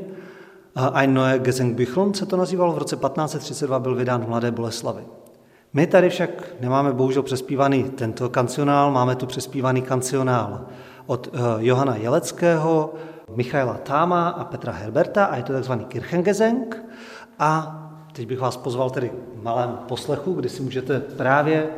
Ein 0.93 1.13
Neue 1.13 1.39
Gesängbüchlein 1.39 2.13
se 2.13 2.25
to 2.25 2.37
nazývalo, 2.37 2.73
v 2.73 2.77
roce 2.77 2.95
1532 2.95 3.79
byl 3.79 3.95
vydán 3.95 4.25
v 4.25 4.29
Mladé 4.29 4.51
Boleslavi. 4.51 5.03
My 5.73 5.87
tady 5.87 6.09
však 6.09 6.29
nemáme 6.61 6.93
bohužel 6.93 7.23
přespívaný 7.23 7.83
tento 7.83 8.29
kancionál, 8.29 8.91
máme 8.91 9.15
tu 9.15 9.25
přespívaný 9.25 9.81
kancionál 9.81 10.65
od 11.05 11.27
uh, 11.27 11.33
Johana 11.57 11.95
Jeleckého, 11.95 12.93
Michaela 13.35 13.73
Táma 13.73 14.29
a 14.29 14.43
Petra 14.43 14.71
Herberta 14.71 15.25
a 15.25 15.35
je 15.35 15.43
to 15.43 15.53
takzvaný 15.53 15.85
Kirchengesang 15.85 16.85
a 17.39 17.79
Teď 18.13 18.27
bych 18.27 18.39
vás 18.39 18.57
pozval 18.57 18.89
tedy 18.89 19.11
malém 19.43 19.77
poslechu, 19.87 20.33
kdy 20.33 20.49
si 20.49 20.61
můžete 20.61 20.99
právě 20.99 21.69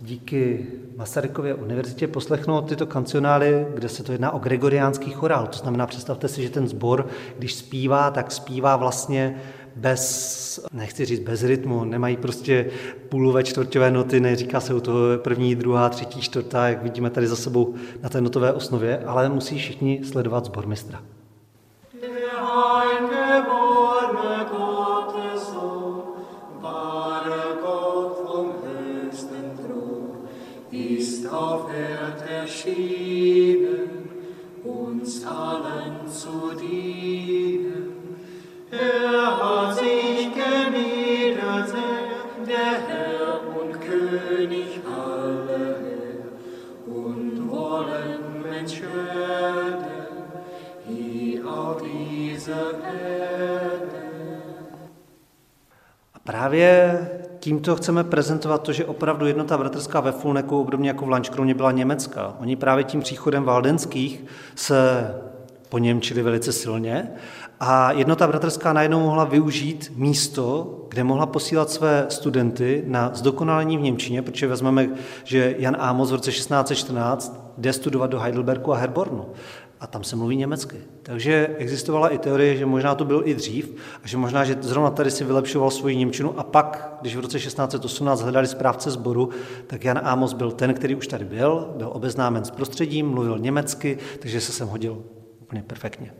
díky 0.00 0.66
Masarykově 0.96 1.54
univerzitě 1.54 2.08
poslechnout 2.08 2.68
tyto 2.68 2.86
kancionály, 2.86 3.66
kde 3.74 3.88
se 3.88 4.02
to 4.02 4.12
jedná 4.12 4.30
o 4.30 4.38
gregoriánský 4.38 5.10
chorál. 5.10 5.46
To 5.46 5.58
znamená, 5.58 5.86
představte 5.86 6.28
si, 6.28 6.42
že 6.42 6.50
ten 6.50 6.68
sbor, 6.68 7.06
když 7.38 7.54
zpívá, 7.54 8.10
tak 8.10 8.32
zpívá 8.32 8.76
vlastně 8.76 9.40
bez, 9.76 10.66
nechci 10.72 11.04
říct 11.04 11.20
bez 11.20 11.42
rytmu, 11.42 11.84
nemají 11.84 12.16
prostě 12.16 12.70
půlové 13.08 13.44
čtvrťové 13.44 13.90
noty, 13.90 14.20
neříká 14.20 14.60
se 14.60 14.74
u 14.74 14.80
toho 14.80 14.98
první, 15.18 15.54
druhá, 15.54 15.88
třetí, 15.88 16.20
čtvrtá, 16.20 16.68
jak 16.68 16.82
vidíme 16.82 17.10
tady 17.10 17.26
za 17.26 17.36
sebou 17.36 17.74
na 18.02 18.08
té 18.08 18.20
notové 18.20 18.52
osnově, 18.52 19.02
ale 19.06 19.28
musí 19.28 19.58
všichni 19.58 20.00
sledovat 20.04 20.44
sbormistra. 20.44 21.02
erschienen, 23.22 23.71
zu 36.22 36.54
dienen. 36.60 38.16
Er 38.70 39.26
hat 39.40 39.76
sich 39.76 40.28
der 42.50 42.74
Herr 42.88 43.32
und 43.60 43.72
König 43.88 44.70
aller 44.86 45.76
und 46.86 47.50
wollen 47.50 48.22
Mensch 48.42 48.82
werden, 48.82 50.02
Erde. 53.02 54.02
A 56.14 56.18
právě 56.24 57.08
tímto 57.40 57.76
chceme 57.76 58.04
prezentovat 58.04 58.62
to, 58.62 58.72
že 58.72 58.84
opravdu 58.84 59.26
jednota 59.26 59.58
bratrská 59.58 60.00
ve 60.00 60.12
Fulneku, 60.12 60.60
obdobně 60.60 60.88
jako 60.90 61.06
v 61.06 61.08
Lančkroně, 61.08 61.54
byla 61.54 61.72
německá. 61.72 62.36
Oni 62.40 62.56
právě 62.56 62.84
tím 62.84 63.00
příchodem 63.00 63.44
valdenských 63.44 64.24
se 64.54 65.14
po 65.72 65.78
Němčili 65.78 66.22
velice 66.22 66.52
silně. 66.52 67.10
A 67.60 67.92
jednota 67.92 68.26
bratrská 68.26 68.72
najednou 68.72 69.00
mohla 69.00 69.24
využít 69.24 69.92
místo, 69.96 70.78
kde 70.88 71.04
mohla 71.04 71.26
posílat 71.26 71.70
své 71.70 72.06
studenty 72.08 72.84
na 72.86 73.10
zdokonalení 73.14 73.78
v 73.78 73.80
Němčině, 73.80 74.22
protože 74.22 74.46
vezmeme, 74.46 74.88
že 75.24 75.54
Jan 75.58 75.76
Amos 75.78 76.10
v 76.10 76.14
roce 76.14 76.30
1614 76.30 77.54
jde 77.58 77.72
studovat 77.72 78.10
do 78.10 78.20
Heidelbergu 78.20 78.72
a 78.72 78.76
Herbornu. 78.76 79.26
A 79.80 79.86
tam 79.86 80.04
se 80.04 80.16
mluví 80.16 80.36
německy. 80.36 80.76
Takže 81.02 81.56
existovala 81.58 82.08
i 82.08 82.18
teorie, 82.18 82.56
že 82.56 82.66
možná 82.66 82.94
to 82.94 83.04
byl 83.04 83.22
i 83.24 83.34
dřív 83.34 83.74
a 84.04 84.08
že 84.08 84.16
možná, 84.16 84.44
že 84.44 84.56
zrovna 84.60 84.90
tady 84.90 85.10
si 85.10 85.24
vylepšoval 85.24 85.70
svoji 85.70 85.96
Němčinu. 85.96 86.38
A 86.38 86.42
pak, 86.42 86.98
když 87.00 87.16
v 87.16 87.20
roce 87.20 87.38
1618 87.38 88.22
hledali 88.22 88.46
správce 88.46 88.90
sboru, 88.90 89.30
tak 89.66 89.84
Jan 89.84 90.00
Amos 90.02 90.32
byl 90.32 90.50
ten, 90.50 90.74
který 90.74 90.94
už 90.94 91.06
tady 91.06 91.24
byl, 91.24 91.72
byl 91.76 91.90
obeznámen 91.92 92.44
s 92.44 92.50
prostředím, 92.50 93.08
mluvil 93.08 93.38
německy, 93.38 93.98
takže 94.20 94.40
se 94.40 94.52
sem 94.52 94.68
hodil 94.68 95.02
úplně 95.52 95.62
perfektně. 95.62 96.12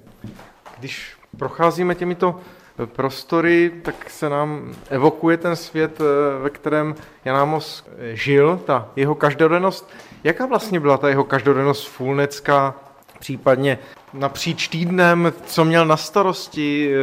Když 0.79 1.17
procházíme 1.39 1.95
těmito 1.95 2.41
prostory, 2.87 3.73
tak 3.83 4.11
se 4.11 4.29
nám 4.29 4.75
evokuje 4.91 5.37
ten 5.37 5.57
svět, 5.57 5.99
ve 6.43 6.51
kterém 6.51 6.95
Jan 7.25 7.37
Amos 7.37 7.85
žil, 8.13 8.61
ta 8.67 8.89
jeho 8.97 9.15
každodennost. 9.15 9.91
Jaká 10.25 10.47
vlastně 10.47 10.81
byla 10.81 10.97
ta 10.97 11.09
jeho 11.09 11.25
každodennost 11.25 11.89
fulnecká, 11.89 12.75
případně 13.19 13.79
napříč 14.13 14.69
týdnem, 14.69 15.33
co 15.47 15.65
měl 15.65 15.87
na 15.87 15.97
starosti, 15.97 16.95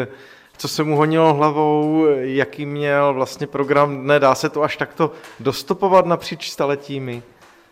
co 0.57 0.67
se 0.67 0.83
mu 0.83 0.97
honilo 0.97 1.33
hlavou, 1.33 2.05
jaký 2.15 2.65
měl 2.65 3.13
vlastně 3.13 3.47
program 3.47 3.97
dne, 3.97 4.19
dá 4.19 4.35
se 4.35 4.49
to 4.49 4.63
až 4.63 4.77
takto 4.77 5.11
dostopovat 5.39 6.05
napříč 6.05 6.51
staletími? 6.51 7.23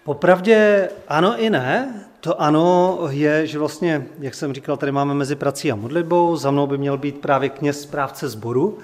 Popravdě 0.03 0.89
ano 1.07 1.35
i 1.37 1.49
ne. 1.49 2.03
To 2.19 2.41
ano 2.41 2.99
je, 3.09 3.47
že 3.47 3.59
vlastně, 3.59 4.07
jak 4.19 4.35
jsem 4.35 4.53
říkal, 4.53 4.77
tady 4.77 4.91
máme 4.91 5.13
mezi 5.13 5.35
prací 5.35 5.71
a 5.71 5.75
modlitbou, 5.75 6.35
za 6.35 6.51
mnou 6.51 6.67
by 6.67 6.77
měl 6.77 6.97
být 6.97 7.21
právě 7.21 7.49
kněz 7.49 7.81
správce 7.81 8.29
sboru, 8.29 8.77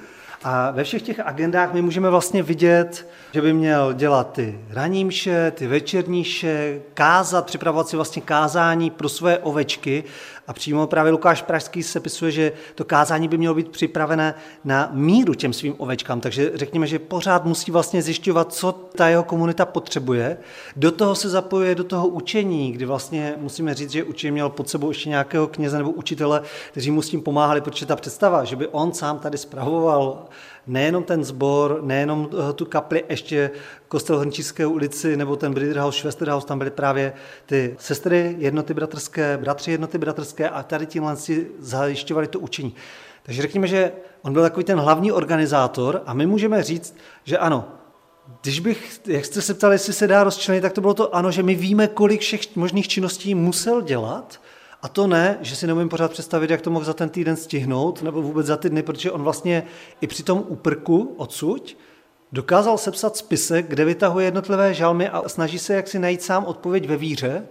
a 0.43 0.71
ve 0.71 0.83
všech 0.83 1.01
těch 1.01 1.19
agendách 1.19 1.73
my 1.73 1.81
můžeme 1.81 2.09
vlastně 2.09 2.43
vidět, 2.43 3.09
že 3.33 3.41
by 3.41 3.53
měl 3.53 3.93
dělat 3.93 4.33
ty 4.33 4.59
ranní 4.69 5.05
mše, 5.05 5.51
ty 5.51 5.67
večerní 5.67 6.21
mše, 6.21 6.81
kázat, 6.93 7.45
připravovat 7.45 7.87
si 7.87 7.95
vlastně 7.95 8.21
kázání 8.21 8.89
pro 8.89 9.09
své 9.09 9.37
ovečky. 9.37 10.03
A 10.47 10.53
přímo 10.53 10.87
právě 10.87 11.11
Lukáš 11.11 11.41
Pražský 11.41 11.83
se 11.83 11.99
pisuje, 11.99 12.31
že 12.31 12.51
to 12.75 12.85
kázání 12.85 13.27
by 13.27 13.37
mělo 13.37 13.55
být 13.55 13.69
připravené 13.69 14.35
na 14.63 14.89
míru 14.93 15.33
těm 15.33 15.53
svým 15.53 15.75
ovečkám. 15.77 16.21
Takže 16.21 16.51
řekněme, 16.53 16.87
že 16.87 16.99
pořád 16.99 17.45
musí 17.45 17.71
vlastně 17.71 18.01
zjišťovat, 18.01 18.53
co 18.53 18.71
ta 18.71 19.07
jeho 19.07 19.23
komunita 19.23 19.65
potřebuje. 19.65 20.37
Do 20.75 20.91
toho 20.91 21.15
se 21.15 21.29
zapojuje 21.29 21.75
do 21.75 21.83
toho 21.83 22.07
učení, 22.07 22.71
kdy 22.71 22.85
vlastně 22.85 23.35
musíme 23.37 23.73
říct, 23.73 23.91
že 23.91 24.03
učení 24.03 24.31
měl 24.31 24.49
pod 24.49 24.69
sebou 24.69 24.89
ještě 24.89 25.09
nějakého 25.09 25.47
kněze 25.47 25.77
nebo 25.77 25.91
učitele, 25.91 26.41
kteří 26.71 26.91
mu 26.91 27.01
s 27.01 27.09
tím 27.09 27.21
pomáhali, 27.21 27.61
protože 27.61 27.85
ta 27.85 27.95
představa, 27.95 28.43
že 28.43 28.55
by 28.55 28.67
on 28.67 28.93
sám 28.93 29.19
tady 29.19 29.37
spravoval 29.37 30.25
nejenom 30.67 31.03
ten 31.03 31.23
sbor, 31.23 31.79
nejenom 31.81 32.29
eh, 32.31 32.53
tu 32.53 32.65
kapli, 32.65 33.03
ještě 33.09 33.51
kostel 33.87 34.19
Hrnčířské 34.19 34.65
ulici 34.65 35.17
nebo 35.17 35.35
ten 35.35 35.53
Briderhaus, 35.53 35.97
Schwesterhaus, 35.97 36.45
tam 36.45 36.57
byly 36.57 36.71
právě 36.71 37.13
ty 37.45 37.75
sestry 37.79 38.35
jednoty 38.39 38.73
bratrské, 38.73 39.37
bratři 39.37 39.71
jednoty 39.71 39.97
bratrské 39.97 40.49
a 40.49 40.63
tady 40.63 40.85
tímhle 40.85 41.15
si 41.15 41.47
zajišťovali 41.59 42.27
to 42.27 42.39
učení. 42.39 42.75
Takže 43.23 43.41
řekněme, 43.41 43.67
že 43.67 43.91
on 44.21 44.33
byl 44.33 44.41
takový 44.41 44.63
ten 44.63 44.79
hlavní 44.79 45.11
organizátor 45.11 46.01
a 46.05 46.13
my 46.13 46.25
můžeme 46.25 46.63
říct, 46.63 46.95
že 47.23 47.37
ano, 47.37 47.67
když 48.41 48.59
bych, 48.59 49.01
jak 49.07 49.25
jste 49.25 49.41
se 49.41 49.53
ptali, 49.53 49.75
jestli 49.75 49.93
se 49.93 50.07
dá 50.07 50.23
rozčlenit, 50.23 50.61
tak 50.61 50.73
to 50.73 50.81
bylo 50.81 50.93
to 50.93 51.15
ano, 51.15 51.31
že 51.31 51.43
my 51.43 51.55
víme, 51.55 51.87
kolik 51.87 52.21
všech 52.21 52.55
možných 52.55 52.87
činností 52.87 53.35
musel 53.35 53.81
dělat, 53.81 54.41
a 54.83 54.87
to 54.87 55.07
ne, 55.07 55.37
že 55.41 55.55
si 55.55 55.67
neumím 55.67 55.89
pořád 55.89 56.11
představit, 56.11 56.49
jak 56.49 56.61
to 56.61 56.69
mohl 56.69 56.85
za 56.85 56.93
ten 56.93 57.09
týden 57.09 57.35
stihnout, 57.35 58.01
nebo 58.01 58.21
vůbec 58.21 58.45
za 58.45 58.57
ty 58.57 58.69
dny, 58.69 58.83
protože 58.83 59.11
on 59.11 59.23
vlastně 59.23 59.63
i 60.01 60.07
při 60.07 60.23
tom 60.23 60.43
úprku 60.47 61.13
odsuť 61.17 61.77
dokázal 62.31 62.77
sepsat 62.77 63.17
spisek, 63.17 63.67
kde 63.67 63.85
vytahuje 63.85 64.25
jednotlivé 64.25 64.73
žalmy 64.73 65.09
a 65.09 65.29
snaží 65.29 65.59
se 65.59 65.73
jaksi 65.73 65.99
najít 65.99 66.21
sám 66.21 66.45
odpověď 66.45 66.87
ve 66.87 66.97
víře, 66.97 67.45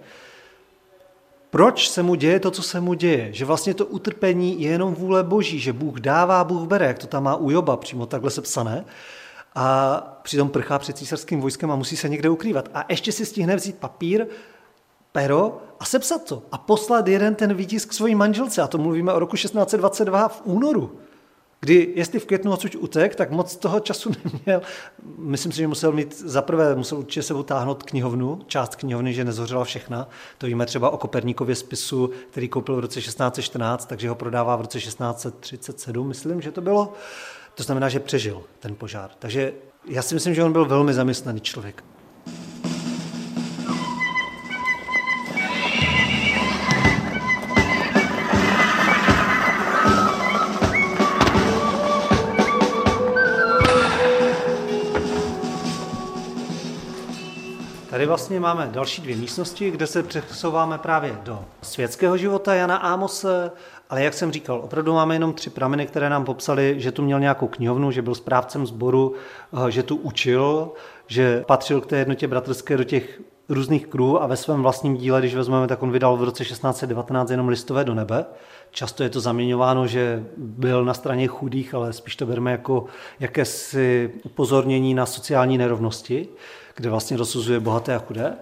proč 1.51 1.89
se 1.89 2.03
mu 2.03 2.15
děje 2.15 2.41
to, 2.41 2.51
co 2.51 2.63
se 2.63 2.81
mu 2.81 2.95
děje. 2.95 3.29
Že 3.33 3.45
vlastně 3.45 3.75
to 3.75 3.87
utrpení 3.87 4.63
je 4.63 4.71
jenom 4.71 4.95
vůle 4.95 5.23
boží, 5.23 5.59
že 5.59 5.73
Bůh 5.73 6.01
dává, 6.01 6.45
Bůh 6.45 6.69
bere, 6.69 6.87
jak 6.87 6.99
to 6.99 7.07
tam 7.07 7.23
má 7.23 7.37
u 7.37 7.51
Joba, 7.51 7.77
přímo 7.77 8.07
takhle 8.07 8.31
sepsané. 8.31 8.85
a 9.55 10.19
přitom 10.23 10.49
prchá 10.49 10.79
před 10.79 10.97
císařským 10.97 11.41
vojskem 11.41 11.71
a 11.71 11.77
musí 11.77 11.97
se 11.97 12.09
někde 12.09 12.29
ukrývat. 12.29 12.69
A 12.75 12.85
ještě 12.89 13.13
si 13.13 13.27
stihne 13.27 13.57
vzít 13.57 13.79
papír, 13.79 14.27
pero 15.13 15.63
a 15.81 15.85
sepsat 15.85 16.25
to 16.25 16.43
a 16.53 16.59
poslat 16.59 17.09
jeden 17.09 17.35
ten 17.35 17.55
výtisk 17.55 17.93
svojí 17.93 18.15
manželce. 18.15 18.63
A 18.63 18.67
to 18.67 18.79
mluvíme 18.79 19.13
o 19.13 19.19
roku 19.19 19.37
1622 19.37 20.29
v 20.29 20.41
únoru 20.45 20.99
kdy 21.63 21.93
jestli 21.97 22.19
v 22.19 22.27
květnu 22.27 22.53
odsud 22.53 22.75
utek, 22.75 23.15
tak 23.15 23.31
moc 23.31 23.57
toho 23.57 23.81
času 23.81 24.11
neměl. 24.33 24.63
Myslím 25.19 25.53
si, 25.53 25.59
že 25.59 25.69
musel 25.69 25.93
mít, 25.93 26.19
zaprvé 26.21 26.75
musel 26.75 26.99
určitě 26.99 27.23
sebou 27.23 27.43
táhnout 27.43 27.83
knihovnu, 27.83 28.41
část 28.47 28.77
knihovny, 28.77 29.15
že 29.15 29.25
nezhořela 29.25 29.65
všechna. 29.65 30.09
To 30.39 30.47
víme 30.47 30.67
třeba 30.67 30.91
o 30.91 30.99
Koperníkově 30.99 31.55
spisu, 31.55 32.11
který 32.31 32.49
koupil 32.49 32.77
v 32.77 32.79
roce 32.79 33.01
1614, 33.01 33.89
takže 33.89 34.09
ho 34.09 34.15
prodává 34.15 34.57
v 34.57 34.61
roce 34.61 34.79
1637, 34.79 36.09
myslím, 36.09 36.41
že 36.41 36.53
to 36.53 36.61
bylo. 36.61 36.93
To 37.55 37.63
znamená, 37.63 37.89
že 37.89 38.01
přežil 38.01 38.43
ten 38.61 38.75
požár. 38.75 39.11
Takže 39.19 39.53
já 39.87 40.03
si 40.03 40.15
myslím, 40.15 40.35
že 40.35 40.45
on 40.45 40.53
byl 40.53 40.65
velmi 40.65 40.95
zaměstnaný 40.95 41.41
člověk. 41.41 41.85
Tady 58.03 58.09
vlastně 58.09 58.41
máme 58.41 58.69
další 58.73 59.03
dvě 59.03 59.17
místnosti, 59.17 59.71
kde 59.71 59.87
se 59.87 60.03
přesouváme 60.03 60.79
právě 60.79 61.19
do 61.23 61.45
světského 61.63 62.17
života 62.17 62.55
Jana 62.55 62.77
Ámose, 62.77 63.51
ale 63.91 64.05
jak 64.05 64.15
jsem 64.15 64.33
říkal, 64.33 64.61
opravdu 64.65 64.93
máme 64.93 65.15
jenom 65.15 65.33
tři 65.33 65.51
prameny, 65.51 65.87
které 65.87 66.11
nám 66.11 66.25
popsali, 66.25 66.75
že 66.79 66.93
tu 66.93 67.03
měl 67.03 67.21
nějakou 67.21 67.47
knihovnu, 67.47 67.91
že 67.91 68.03
byl 68.03 68.15
správcem 68.15 68.67
sboru, 68.67 69.15
eh, 69.67 69.71
že 69.71 69.83
tu 69.83 69.97
učil, 69.97 70.71
že 71.07 71.45
patřil 71.47 71.81
k 71.81 71.87
té 71.87 71.97
jednotě 71.97 72.29
bratrské 72.29 72.77
do 72.77 72.85
těch 72.85 73.21
různých 73.49 73.87
kruhů 73.87 74.23
a 74.23 74.27
ve 74.27 74.37
svém 74.37 74.63
vlastním 74.63 74.97
díle, 74.97 75.21
když 75.21 75.35
vezmeme, 75.35 75.67
tak 75.67 75.83
on 75.83 75.93
vydal 75.93 76.17
v 76.17 76.25
roce 76.25 76.45
1619 76.45 77.31
jenom 77.31 77.49
listové 77.49 77.85
do 77.85 77.95
nebe. 77.95 78.25
Často 78.75 79.03
je 79.03 79.11
to 79.11 79.21
zaměňováno, 79.21 79.87
že 79.87 80.25
byl 80.37 80.85
na 80.85 80.95
straně 80.95 81.27
chudých, 81.27 81.75
ale 81.75 81.93
spíš 81.93 82.17
to 82.17 82.27
bereme 82.27 82.53
jako 82.53 82.85
jakési 83.21 84.13
upozornění 84.25 84.95
na 84.95 85.07
sociální 85.07 85.59
nerovnosti 85.59 86.29
kde 86.75 86.91
vlastně 86.91 87.17
rozsuzuje 87.17 87.61
bohaté 87.61 87.95
a 87.95 87.99
chudé. 87.99 88.37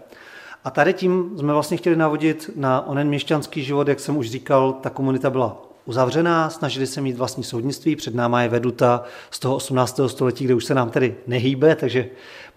A 0.64 0.70
tady 0.70 0.92
tím 0.92 1.38
jsme 1.38 1.52
vlastně 1.52 1.76
chtěli 1.76 1.96
navodit 1.96 2.50
na 2.56 2.86
onen 2.86 3.08
měšťanský 3.08 3.64
život, 3.64 3.88
jak 3.88 4.00
jsem 4.00 4.16
už 4.16 4.30
říkal, 4.30 4.72
ta 4.72 4.90
komunita 4.90 5.30
byla 5.30 5.62
uzavřená, 5.84 6.50
snažili 6.50 6.86
se 6.86 7.00
mít 7.00 7.16
vlastní 7.16 7.44
soudnictví, 7.44 7.96
před 7.96 8.14
náma 8.14 8.42
je 8.42 8.48
veduta 8.48 9.02
z 9.30 9.38
toho 9.38 9.56
18. 9.56 10.00
století, 10.06 10.44
kde 10.44 10.54
už 10.54 10.64
se 10.64 10.74
nám 10.74 10.90
tedy 10.90 11.16
nehýbe, 11.26 11.76
takže 11.76 12.08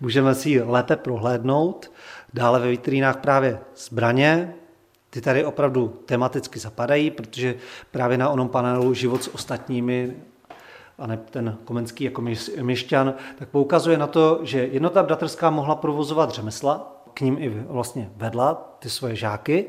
můžeme 0.02 0.36
si 0.36 0.50
ji 0.50 0.62
lépe 0.62 0.96
prohlédnout. 0.96 1.92
Dále 2.34 2.60
ve 2.60 2.68
vitrínách 2.68 3.18
právě 3.18 3.60
zbraně, 3.76 4.54
ty 5.14 5.22
tady 5.22 5.46
opravdu 5.46 5.88
tematicky 6.06 6.60
zapadají, 6.60 7.12
protože 7.12 7.56
právě 7.92 8.18
na 8.18 8.30
onom 8.30 8.50
panelu 8.50 8.94
život 8.94 9.24
s 9.24 9.36
ostatními 9.36 10.16
a 10.98 11.08
ne 11.08 11.18
ten 11.18 11.58
Komenský 11.66 12.04
jako 12.04 12.24
měšťan, 12.62 13.14
tak 13.40 13.50
poukazuje 13.50 13.98
na 13.98 14.08
to, 14.08 14.40
že 14.44 14.68
jednota 14.72 15.04
bratrská 15.04 15.50
mohla 15.50 15.76
provozovat 15.76 16.30
řemesla, 16.30 17.04
k 17.14 17.22
ním 17.22 17.38
i 17.40 17.50
vlastně 17.50 18.10
vedla 18.16 18.76
ty 18.80 18.90
svoje 18.90 19.16
žáky, 19.16 19.66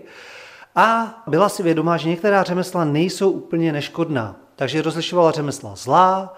a 0.75 1.23
byla 1.27 1.49
si 1.49 1.63
vědomá, 1.63 1.97
že 1.97 2.09
některá 2.09 2.43
řemesla 2.43 2.85
nejsou 2.85 3.31
úplně 3.31 3.73
neškodná, 3.73 4.37
takže 4.57 4.83
rozlišovala 4.83 5.31
řemesla 5.31 5.75
zlá, 5.75 6.35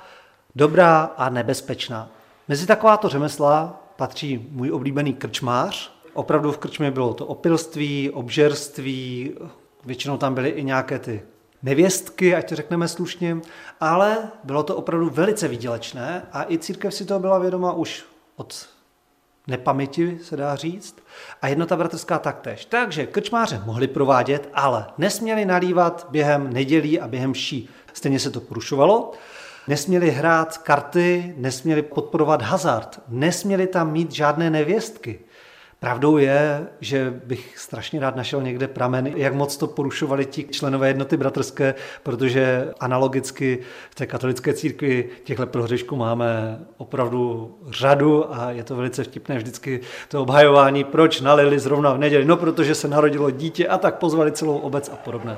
dobrá 0.57 1.03
a 1.17 1.29
nebezpečná. 1.29 2.09
Mezi 2.49 2.67
takováto 2.67 3.09
řemesla 3.09 3.83
patří 3.97 4.49
můj 4.51 4.73
oblíbený 4.73 5.13
krčmář. 5.13 5.96
Opravdu 6.17 6.53
v 6.53 6.59
krčmě 6.59 6.91
bylo 6.91 7.15
to 7.15 7.27
opilství, 7.27 8.11
obžerství, 8.11 9.35
většinou 9.85 10.17
tam 10.17 10.35
byly 10.35 10.49
i 10.49 10.65
nějaké 10.65 10.99
ty 10.99 11.23
nevěstky, 11.63 12.35
ať 12.35 12.49
to 12.49 12.57
řekneme 12.57 12.89
slušně, 12.89 13.37
ale 13.81 14.19
bylo 14.45 14.63
to 14.63 14.77
opravdu 14.77 15.11
velice 15.11 15.49
výdělečné 15.49 16.23
a 16.33 16.45
i 16.49 16.59
církev 16.59 16.95
si 16.95 17.05
toho 17.05 17.21
byla 17.21 17.39
vědoma 17.39 17.73
už 17.73 18.05
od 18.37 18.69
nepaměti, 19.47 20.19
se 20.23 20.37
dá 20.37 20.57
říct, 20.57 20.97
a 21.43 21.49
jednota 21.49 21.77
bratrská 21.77 22.19
taktéž. 22.19 22.65
Takže 22.65 23.07
krčmáře 23.07 23.63
mohli 23.65 23.89
provádět, 23.89 24.49
ale 24.55 24.87
nesměli 24.99 25.45
nalívat 25.45 26.07
během 26.11 26.53
nedělí 26.53 27.01
a 27.01 27.09
během 27.09 27.35
ší. 27.35 27.69
Stejně 27.93 28.21
se 28.21 28.31
to 28.31 28.41
porušovalo. 28.41 29.13
Nesměli 29.69 30.11
hrát 30.11 30.59
karty, 30.59 31.35
nesměli 31.37 31.83
podporovat 31.83 32.43
hazard, 32.43 33.01
nesměli 33.09 33.67
tam 33.67 33.93
mít 33.93 34.13
žádné 34.13 34.51
nevěstky. 34.51 35.19
Pravdou 35.81 36.17
je, 36.17 36.67
že 36.81 37.21
bych 37.25 37.59
strašně 37.59 38.01
rád 38.01 38.17
našel 38.17 38.43
někde 38.43 38.69
pramen, 38.69 39.07
jak 39.07 39.35
moc 39.35 39.57
to 39.57 39.67
porušovali 39.67 40.27
ti 40.27 40.45
členové 40.45 40.89
jednoty 40.89 41.17
bratrské, 41.17 41.75
protože 42.03 42.73
analogicky 42.81 43.59
v 43.91 43.95
té 43.95 44.07
katolické 44.07 44.55
církvi 44.55 45.09
těchto 45.25 45.47
prohřešků 45.47 45.97
máme 45.97 46.59
opravdu 46.77 47.55
řadu 47.71 48.35
a 48.35 48.51
je 48.51 48.65
to 48.65 48.77
velice 48.77 49.05
vtipné 49.05 49.37
vždycky 49.37 49.81
to 50.09 50.23
obhajování, 50.23 50.85
proč 50.85 51.21
nalili 51.21 51.59
zrovna 51.59 51.93
v 51.93 51.99
neděli. 51.99 52.25
No, 52.25 52.37
protože 52.37 52.75
se 52.75 52.89
narodilo 52.89 53.31
dítě 53.31 53.69
a 53.69 53.79
tak 53.79 53.99
pozvali 53.99 54.33
celou 54.33 54.59
obec 54.59 54.89
a 54.89 54.97
podobné. 54.97 55.37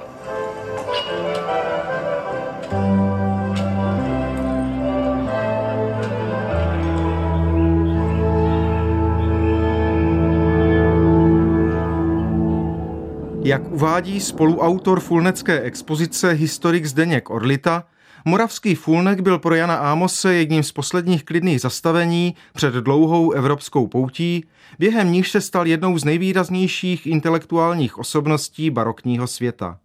Jak 13.48 13.72
uvádí 13.72 14.20
spoluautor 14.20 15.00
fulnecké 15.00 15.60
expozice 15.60 16.32
historik 16.32 16.86
Zdeněk 16.86 17.30
Orlita, 17.30 17.84
moravský 18.24 18.74
fulnek 18.74 19.20
byl 19.20 19.38
pro 19.38 19.54
Jana 19.54 19.74
Ámose 19.74 20.34
jedním 20.34 20.62
z 20.62 20.72
posledních 20.72 21.24
klidných 21.24 21.60
zastavení 21.60 22.34
před 22.54 22.74
dlouhou 22.74 23.32
evropskou 23.32 23.86
poutí, 23.86 24.44
během 24.78 25.12
níž 25.12 25.30
se 25.30 25.40
stal 25.40 25.66
jednou 25.66 25.98
z 25.98 26.04
nejvýraznějších 26.04 27.06
intelektuálních 27.06 27.98
osobností 27.98 28.70
barokního 28.70 29.26
světa. 29.26 29.78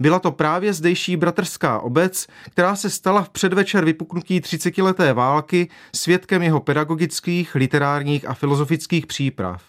Byla 0.00 0.18
to 0.18 0.32
právě 0.32 0.72
zdejší 0.72 1.16
bratrská 1.16 1.80
obec, 1.80 2.26
která 2.50 2.76
se 2.76 2.90
stala 2.90 3.22
v 3.22 3.28
předvečer 3.28 3.84
vypuknutí 3.84 4.40
třicetileté 4.40 5.12
války 5.12 5.68
svědkem 5.94 6.42
jeho 6.42 6.60
pedagogických, 6.60 7.54
literárních 7.54 8.28
a 8.28 8.34
filozofických 8.34 9.06
příprav. 9.06 9.62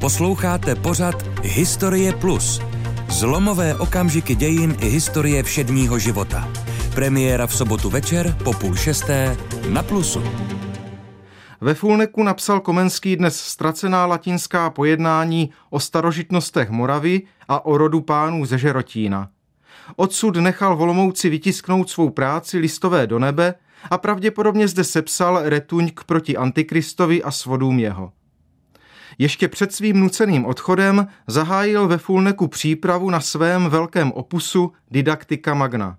Posloucháte 0.00 0.74
pořad 0.74 1.14
Historie 1.42 2.12
Plus. 2.12 2.60
Zlomové 3.08 3.74
okamžiky 3.74 4.34
dějin 4.34 4.76
i 4.80 4.88
historie 4.88 5.42
všedního 5.42 5.98
života. 5.98 6.48
Premiéra 6.94 7.46
v 7.46 7.56
sobotu 7.56 7.90
večer 7.90 8.36
po 8.44 8.52
půl 8.52 8.76
šesté 8.76 9.36
na 9.68 9.82
Plusu. 9.82 10.22
Ve 11.60 11.74
Fulneku 11.74 12.22
napsal 12.22 12.60
Komenský 12.60 13.16
dnes 13.16 13.40
ztracená 13.40 14.06
latinská 14.06 14.70
pojednání 14.70 15.50
o 15.70 15.80
starožitnostech 15.80 16.70
Moravy 16.70 17.22
a 17.48 17.64
o 17.66 17.78
rodu 17.78 18.00
pánů 18.00 18.44
ze 18.44 18.58
Žerotína. 18.58 19.28
Odsud 19.96 20.36
nechal 20.36 20.76
Volomouci 20.76 21.28
vytisknout 21.28 21.90
svou 21.90 22.10
práci 22.10 22.58
listové 22.58 23.06
do 23.06 23.18
nebe 23.18 23.54
a 23.90 23.98
pravděpodobně 23.98 24.68
zde 24.68 24.84
sepsal 24.84 25.40
retuňk 25.42 26.04
proti 26.04 26.36
Antikristovi 26.36 27.22
a 27.22 27.30
svodům 27.30 27.78
jeho. 27.78 28.12
Ještě 29.20 29.48
před 29.48 29.72
svým 29.72 30.00
nuceným 30.00 30.46
odchodem 30.46 31.06
zahájil 31.26 31.88
ve 31.88 31.98
Fulneku 31.98 32.48
přípravu 32.48 33.10
na 33.10 33.20
svém 33.20 33.70
velkém 33.70 34.12
opusu 34.12 34.72
Didaktika 34.90 35.54
Magna. 35.54 35.96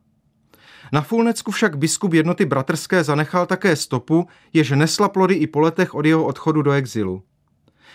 Na 0.91 1.01
Fulnecku 1.01 1.51
však 1.51 1.77
biskup 1.77 2.13
jednoty 2.13 2.45
bratrské 2.45 3.03
zanechal 3.03 3.45
také 3.45 3.75
stopu, 3.75 4.27
jež 4.53 4.69
nesla 4.69 5.09
plody 5.09 5.35
i 5.35 5.47
po 5.47 5.59
letech 5.59 5.95
od 5.95 6.05
jeho 6.05 6.25
odchodu 6.25 6.61
do 6.61 6.71
exilu. 6.71 7.23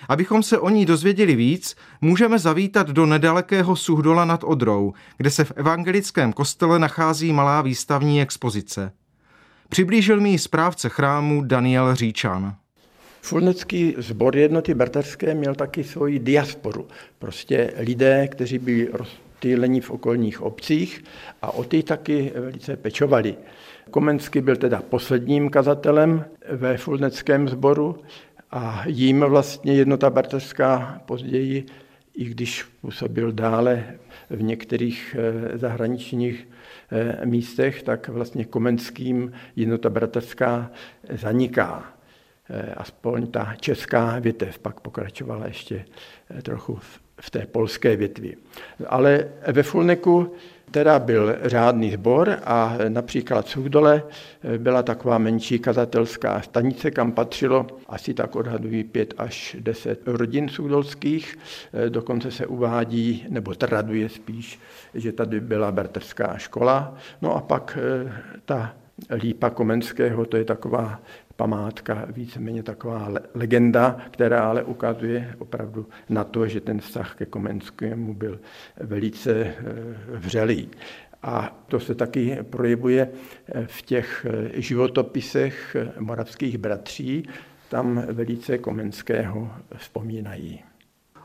Abychom 0.09 0.43
se 0.43 0.59
o 0.59 0.69
ní 0.69 0.87
dozvěděli 0.87 1.37
víc, 1.37 1.77
můžeme 2.01 2.39
zavítat 2.39 2.89
do 2.89 3.07
nedalekého 3.07 3.77
Suhdola 3.77 4.25
nad 4.25 4.45
Odrou, 4.45 4.93
kde 5.17 5.31
se 5.31 5.45
v 5.45 5.53
evangelickém 5.57 6.33
kostele 6.33 6.79
nachází 6.79 7.33
malá 7.33 7.63
výstavní 7.63 8.23
expozice. 8.23 8.93
Přiblížil 9.69 10.21
mi 10.21 10.31
ji 10.31 10.39
správce 10.39 10.89
chrámu 10.89 11.43
Daniel 11.43 11.95
Říčan. 11.95 12.57
Fulnecký 13.27 13.95
sbor 13.99 14.37
jednoty 14.37 14.75
bratrské 14.75 15.35
měl 15.35 15.55
taky 15.55 15.85
svoji 15.85 16.19
diasporu. 16.19 16.87
Prostě 17.19 17.75
lidé, 17.79 18.29
kteří 18.29 18.59
byli 18.59 18.89
rozptýleni 18.93 19.81
v 19.81 19.91
okolních 19.91 20.43
obcích 20.43 21.05
a 21.43 21.51
o 21.51 21.65
ty 21.65 21.83
taky 21.83 22.33
velice 22.35 22.77
pečovali. 22.77 23.37
Komenský 23.91 24.41
byl 24.41 24.57
teda 24.57 24.83
posledním 24.83 25.51
kazatelem 25.51 26.25
ve 26.51 26.77
Fulneckém 26.77 27.49
sboru 27.49 27.97
a 28.51 28.83
jím 28.87 29.21
vlastně 29.21 29.75
jednota 29.75 30.11
bratrská 30.11 31.03
později 31.07 31.67
i 32.15 32.25
když 32.25 32.63
působil 32.63 33.33
dále 33.33 33.85
v 34.31 34.43
některých 34.43 35.17
eh, 35.19 35.59
zahraničních 35.59 36.49
eh, 36.91 37.27
místech, 37.27 37.83
tak 37.83 38.09
vlastně 38.09 38.45
komenským 38.45 39.33
jednota 39.57 39.91
bratrská 39.91 40.71
zaniká. 41.11 41.96
Eh, 42.51 42.75
aspoň 42.77 43.27
ta 43.27 43.55
česká 43.61 44.19
větev 44.19 44.59
pak 44.59 44.81
pokračovala 44.81 45.47
ještě 45.47 45.85
trochu 46.43 46.79
v 47.21 47.31
té 47.31 47.47
polské 47.47 47.97
větvi. 47.97 48.37
Ale 48.87 49.29
ve 49.53 49.63
Fulneku 49.63 50.35
teda 50.71 50.99
byl 50.99 51.37
řádný 51.43 51.91
sbor 51.91 52.39
a 52.45 52.77
například 52.89 53.47
v 53.47 53.51
Suchdole 53.51 54.03
byla 54.59 54.83
taková 54.83 55.19
menší 55.19 55.59
kazatelská 55.59 56.41
stanice, 56.41 56.91
kam 56.91 57.13
patřilo 57.13 57.67
asi 57.89 58.15
tak 58.15 58.37
odhadují 58.37 58.85
pět 58.85 59.15
až 59.19 59.57
deset 59.61 60.01
rodin 60.07 60.49
suchdolských. 60.49 61.39
Dokonce 61.89 62.31
se 62.31 62.47
uvádí, 62.47 63.27
nebo 63.29 63.55
traduje 63.55 64.09
spíš, 64.09 64.61
že 64.95 65.13
tady 65.13 65.41
byla 65.41 65.73
berterská 65.73 66.39
škola. 66.39 66.95
No 67.23 67.37
a 67.37 67.41
pak 67.41 67.79
eh, 67.81 68.13
ta 68.45 68.75
Lípa 69.11 69.51
Komenského, 69.51 70.25
to 70.27 70.37
je 70.37 70.45
taková 70.45 71.01
památka, 71.37 72.07
víceméně 72.09 72.63
taková 72.63 73.09
legenda, 73.35 73.97
která 74.11 74.49
ale 74.49 74.63
ukazuje 74.63 75.35
opravdu 75.39 75.87
na 76.09 76.25
to, 76.25 76.47
že 76.49 76.61
ten 76.61 76.81
vztah 76.81 77.15
ke 77.15 77.27
Komenskému 77.27 78.15
byl 78.15 78.41
velice 78.81 79.33
eh, 79.33 79.55
vřelý. 80.09 80.71
A 81.23 81.59
to 81.67 81.81
se 81.81 81.95
taky 81.95 82.39
projevuje 82.51 83.09
eh, 83.09 83.67
v 83.67 83.83
těch 83.83 84.27
eh, 84.29 84.61
životopisech 84.61 85.77
moravských 85.99 86.59
bratří, 86.59 87.29
tam 87.69 88.03
velice 88.13 88.59
Komenského 88.59 89.51
vzpomínají. 89.77 90.63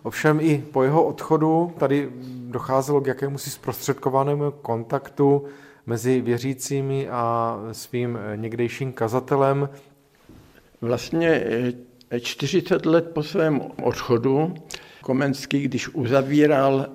Ovšem 0.04 0.40
i 0.42 0.64
po 0.72 0.84
jeho 0.84 1.04
odchodu 1.04 1.74
tady 1.78 2.10
docházelo 2.50 3.02
k 3.02 3.08
jakému 3.08 3.38
si 3.38 3.50
zprostředkovanému 3.50 4.52
kontaktu 4.52 5.46
mezi 5.86 6.22
věřícími 6.22 7.10
a 7.10 7.58
svým 7.72 8.18
někdejším 8.36 8.94
kazatelem. 8.94 9.70
Vlastně 10.82 11.44
40 12.20 12.86
eh, 12.86 12.90
let 12.90 13.12
po 13.14 13.24
svém 13.24 13.62
odchodu 13.84 14.54
Komenský, 15.02 15.60
když 15.60 15.90
uzavíral 15.90 16.88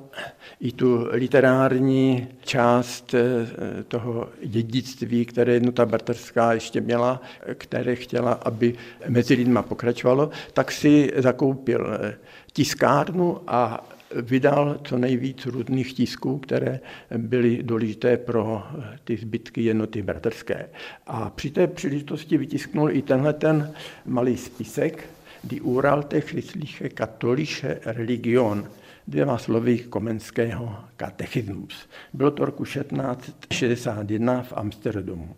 i 0.61 0.72
tu 0.72 1.07
literární 1.11 2.29
část 2.40 3.14
eh, 3.14 3.83
toho 3.88 4.29
dědictví, 4.44 5.25
které 5.25 5.53
jednota 5.53 5.87
bratrská 5.87 6.53
ještě 6.53 6.81
měla, 6.81 7.22
které 7.55 7.96
chtěla, 7.96 8.33
aby 8.33 8.75
mezi 9.09 9.35
lidma 9.35 9.62
pokračovalo, 9.62 10.31
tak 10.53 10.72
si 10.72 11.12
zakoupil 11.16 11.99
eh, 12.01 12.14
tiskárnu 12.53 13.40
a 13.46 13.88
vydal 14.14 14.81
co 14.85 14.99
nejvíc 14.99 15.47
různých 15.47 15.95
tisků, 15.95 16.38
které 16.38 16.81
byly 17.16 17.62
důležité 17.62 18.16
pro 18.16 18.62
ty 19.05 19.16
zbytky 19.16 19.62
jednoty 19.62 20.03
bratrské. 20.03 20.69
A 21.07 21.31
při 21.31 21.51
té 21.51 21.66
příležitosti 21.66 22.37
vytisknul 22.37 22.90
i 22.90 23.03
tenhle 23.03 23.33
ten 23.33 23.73
malý 24.07 24.37
spisek, 24.37 25.09
Die 25.45 25.62
Uralte 25.62 26.21
christliche 26.21 26.88
katholische 26.88 27.81
Religion, 27.85 28.69
dvěma 29.09 29.38
slovy 29.38 29.79
komenského 29.79 30.77
katechismus. 30.97 31.88
Bylo 32.12 32.31
to 32.31 32.45
roku 32.45 32.64
1661 32.64 34.42
v 34.42 34.53
Amsterdamu. 34.57 35.37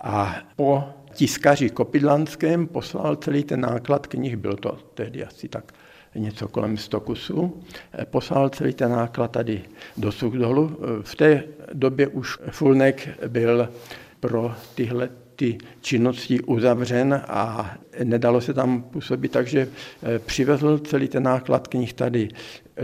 A 0.00 0.36
po 0.56 0.84
tiskaři 1.14 1.70
Kopidlanském 1.70 2.66
poslal 2.66 3.16
celý 3.16 3.44
ten 3.44 3.60
náklad 3.60 4.06
knih, 4.06 4.36
byl 4.36 4.56
to 4.56 4.78
tehdy 4.94 5.24
asi 5.24 5.48
tak 5.48 5.72
něco 6.14 6.48
kolem 6.48 6.76
100 6.76 7.00
kusů. 7.00 7.62
Poslal 8.04 8.48
celý 8.48 8.74
ten 8.74 8.90
náklad 8.90 9.30
tady 9.30 9.62
do 9.96 10.12
Suchdolu. 10.12 10.78
V 11.02 11.16
té 11.16 11.44
době 11.72 12.08
už 12.08 12.38
Fulnek 12.50 13.08
byl 13.28 13.68
pro 14.20 14.54
tyhle 14.74 15.08
ty 15.40 15.58
činnosti 15.80 16.40
uzavřen 16.40 17.22
a 17.28 17.74
nedalo 18.04 18.40
se 18.40 18.54
tam 18.54 18.82
působit, 18.82 19.32
takže 19.32 19.68
eh, 20.02 20.18
přivezl 20.18 20.78
celý 20.78 21.08
ten 21.08 21.22
náklad 21.22 21.68
knih 21.68 21.92
tady 21.92 22.28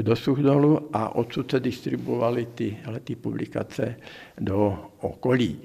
do 0.03 0.17
Suchdolu 0.17 0.89
a 0.93 1.15
odsud 1.15 1.51
se 1.51 1.61
distribuovaly 1.61 2.49
tyhle 2.55 3.01
ty 3.01 3.15
publikace 3.15 3.97
do 4.41 4.79
okolí. 5.01 5.59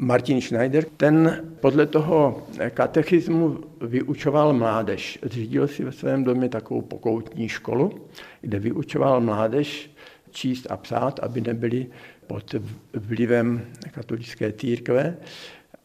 Martin 0.00 0.40
Schneider, 0.40 0.84
ten 0.96 1.44
podle 1.60 1.86
toho 1.86 2.46
katechismu 2.70 3.58
vyučoval 3.80 4.52
mládež. 4.52 5.18
Zřídil 5.22 5.68
si 5.68 5.84
ve 5.84 5.92
svém 5.92 6.24
domě 6.24 6.48
takovou 6.48 6.82
pokoutní 6.82 7.48
školu, 7.48 8.08
kde 8.40 8.58
vyučoval 8.58 9.20
mládež 9.20 9.90
číst 10.30 10.66
a 10.70 10.76
psát, 10.76 11.20
aby 11.20 11.40
nebyli 11.40 11.86
pod 12.26 12.54
vlivem 12.92 13.62
katolické 13.90 14.52
církve. 14.52 15.16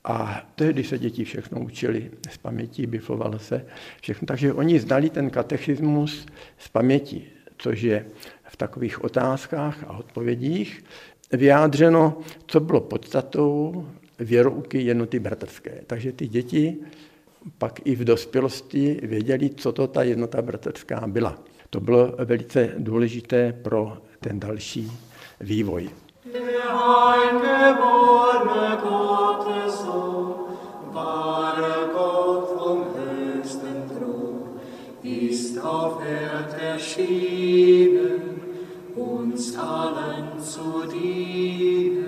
A 0.03 0.45
tehdy 0.55 0.83
se 0.83 0.99
děti 0.99 1.23
všechno 1.23 1.59
učili 1.61 2.11
z 2.29 2.37
paměti, 2.37 2.87
bifovalo 2.87 3.39
se 3.39 3.65
všechno. 4.01 4.25
Takže 4.25 4.53
oni 4.53 4.79
znali 4.79 5.09
ten 5.09 5.29
katechismus 5.29 6.25
z 6.57 6.67
paměti, 6.67 7.25
což 7.57 7.81
je 7.81 8.05
v 8.43 8.57
takových 8.57 9.03
otázkách 9.03 9.83
a 9.87 9.97
odpovědích 9.97 10.83
vyjádřeno, 11.31 12.17
co 12.47 12.59
bylo 12.59 12.81
podstatou 12.81 13.85
věrouky 14.23 14.81
jednoty 14.81 15.19
bratrské. 15.19 15.81
Takže 15.87 16.11
ty 16.11 16.27
děti 16.27 16.77
pak 17.57 17.79
i 17.85 17.95
v 17.95 18.03
dospělosti 18.03 18.99
věděli, 19.03 19.49
co 19.49 19.71
to 19.71 19.87
ta 19.87 20.03
jednota 20.03 20.41
bratrská 20.41 21.07
byla. 21.07 21.43
To 21.69 21.79
bylo 21.79 22.15
velice 22.25 22.69
důležité 22.77 23.53
pro 23.53 23.97
ten 24.19 24.39
další 24.39 24.91
vývoj. 25.41 25.89
uns 38.95 39.55
allen 39.57 40.39
zu 40.39 40.85
dienen. 40.91 42.02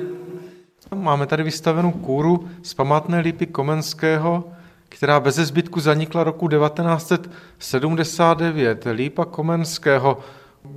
Máme 0.96 1.28
tady 1.28 1.44
vystavenou 1.44 1.92
kůru 1.92 2.50
z 2.64 2.74
památné 2.74 3.20
lípy 3.20 3.46
Komenského, 3.46 4.44
která 4.90 5.20
bez 5.20 5.36
zbytku 5.36 5.80
zanikla 5.80 6.24
roku 6.24 6.48
1979. 6.48 8.86
Lípa 8.94 9.26
Komenského, 9.26 10.20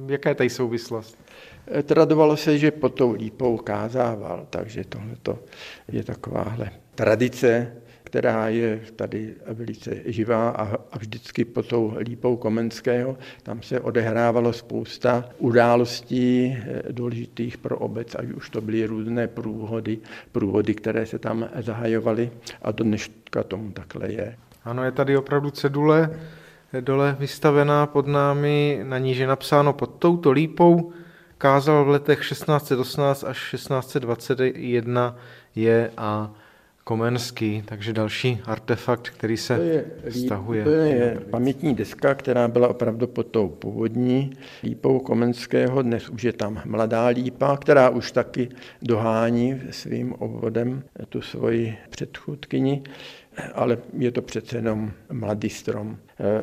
jaká 0.07 0.29
je 0.29 0.35
tady 0.35 0.51
souvislost? 0.51 1.19
Tradovalo 1.83 2.37
se, 2.37 2.59
že 2.59 2.71
pod 2.71 2.95
tou 2.95 3.13
lípou 3.13 3.57
kázával, 3.57 4.47
takže 4.51 4.85
tohle 4.89 5.17
je 5.89 6.05
takováhle 6.05 6.71
tradice, 6.95 7.73
která 8.09 8.49
je 8.49 8.81
tady 8.97 9.35
velice 9.47 9.91
živá 10.07 10.49
a, 10.49 10.65
a 10.93 10.99
vždycky 10.99 11.45
pod 11.45 11.67
tou 11.67 11.95
lípou 11.99 12.37
Komenského. 12.37 13.17
Tam 13.43 13.63
se 13.63 13.81
odehrávalo 13.81 14.53
spousta 14.53 15.25
událostí 15.39 16.57
eh, 16.57 16.83
důležitých 16.93 17.59
pro 17.59 17.79
obec, 17.79 18.15
ať 18.15 18.33
už 18.33 18.51
to 18.51 18.61
byly 18.61 18.87
různé 18.87 19.29
průhody, 19.29 19.99
průhody, 20.33 20.75
které 20.75 21.07
se 21.07 21.19
tam 21.19 21.49
zahajovaly 21.61 22.31
a 22.63 22.73
do 22.73 22.85
dneška 22.85 23.43
tomu 23.43 23.73
takhle 23.73 24.13
je. 24.13 24.37
Ano, 24.65 24.85
je 24.85 24.93
tady 24.93 25.17
opravdu 25.17 25.51
cedule 25.51 26.11
dole 26.81 27.17
vystavená 27.19 27.87
pod 27.87 28.07
námi, 28.07 28.81
na 28.83 28.99
níž 28.99 29.19
je 29.19 29.27
napsáno 29.27 29.73
pod 29.73 29.95
touto 29.99 30.31
lípou, 30.31 30.93
kázal 31.39 31.85
v 31.85 31.89
letech 31.89 32.19
1618 32.29 33.25
až 33.25 33.51
1621 33.51 35.17
je 35.55 35.91
a 35.97 36.31
Komenský, 36.89 37.63
takže 37.67 37.93
další 37.93 38.41
artefakt, 38.45 39.11
který 39.11 39.37
se 39.37 39.57
to 39.57 39.63
je, 39.63 39.85
stahuje. 40.11 40.65
To 40.65 40.71
je 40.71 41.21
pamětní 41.31 41.75
deska, 41.75 42.15
která 42.15 42.49
byla 42.49 42.69
opravdu 42.69 43.07
pod 43.07 43.27
tou 43.27 43.49
původní 43.49 44.31
lípou 44.63 44.99
Komenského. 44.99 45.83
Dnes 45.83 46.09
už 46.09 46.23
je 46.23 46.33
tam 46.33 46.63
mladá 46.65 47.07
lípa, 47.07 47.57
která 47.57 47.89
už 47.89 48.13
taky 48.13 48.49
dohání 48.83 49.61
svým 49.71 50.13
obvodem 50.13 50.83
tu 51.09 51.23
svoji 51.23 51.77
předchůdkyni, 51.91 52.83
ale 53.55 53.79
je 53.99 54.11
to 54.11 54.23
přece 54.23 54.57
jenom 54.57 54.93
mladý 55.13 55.51
strom. 55.51 55.97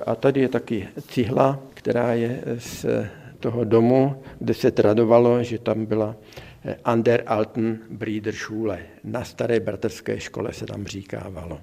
A 0.05 0.15
tady 0.15 0.41
je 0.41 0.49
taky 0.49 0.87
cihla, 1.07 1.59
která 1.73 2.13
je 2.13 2.43
z 2.57 2.85
toho 3.39 3.63
domu, 3.63 4.15
kde 4.39 4.53
se 4.53 4.71
tradovalo, 4.71 5.43
že 5.43 5.59
tam 5.59 5.85
byla 5.85 6.15
an 6.83 7.03
der 7.03 7.29
alten 7.29 7.79
Brüderschule. 7.89 8.79
Na 9.03 9.23
staré 9.23 9.59
bratrské 9.59 10.19
škole 10.19 10.53
se 10.53 10.65
tam 10.65 10.85
říkávalo. 10.85 11.61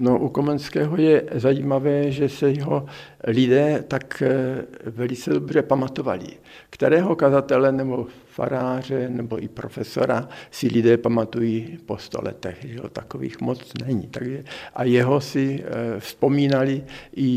No, 0.00 0.18
u 0.18 0.28
Komenského 0.28 0.96
je 0.96 1.24
zajímavé, 1.34 2.10
že 2.10 2.28
se 2.28 2.50
jeho 2.50 2.86
lidé 3.26 3.84
tak 3.88 4.22
eh, 4.22 4.64
velice 4.86 5.30
dobře 5.30 5.62
pamatovali. 5.62 6.26
Kterého 6.70 7.16
kazatele 7.16 7.72
nebo 7.72 8.06
faráře 8.38 9.08
nebo 9.08 9.42
i 9.42 9.48
profesora 9.48 10.28
si 10.50 10.68
lidé 10.68 10.96
pamatují 10.96 11.78
po 11.86 11.98
sto 11.98 12.18
letech, 12.22 12.58
že 12.62 12.78
jo, 12.78 12.88
takových 12.88 13.40
moc 13.40 13.72
není. 13.86 14.06
Takže, 14.06 14.44
a 14.74 14.84
jeho 14.84 15.20
si 15.20 15.58
e, 15.58 16.00
vzpomínali 16.00 16.84
i 17.16 17.30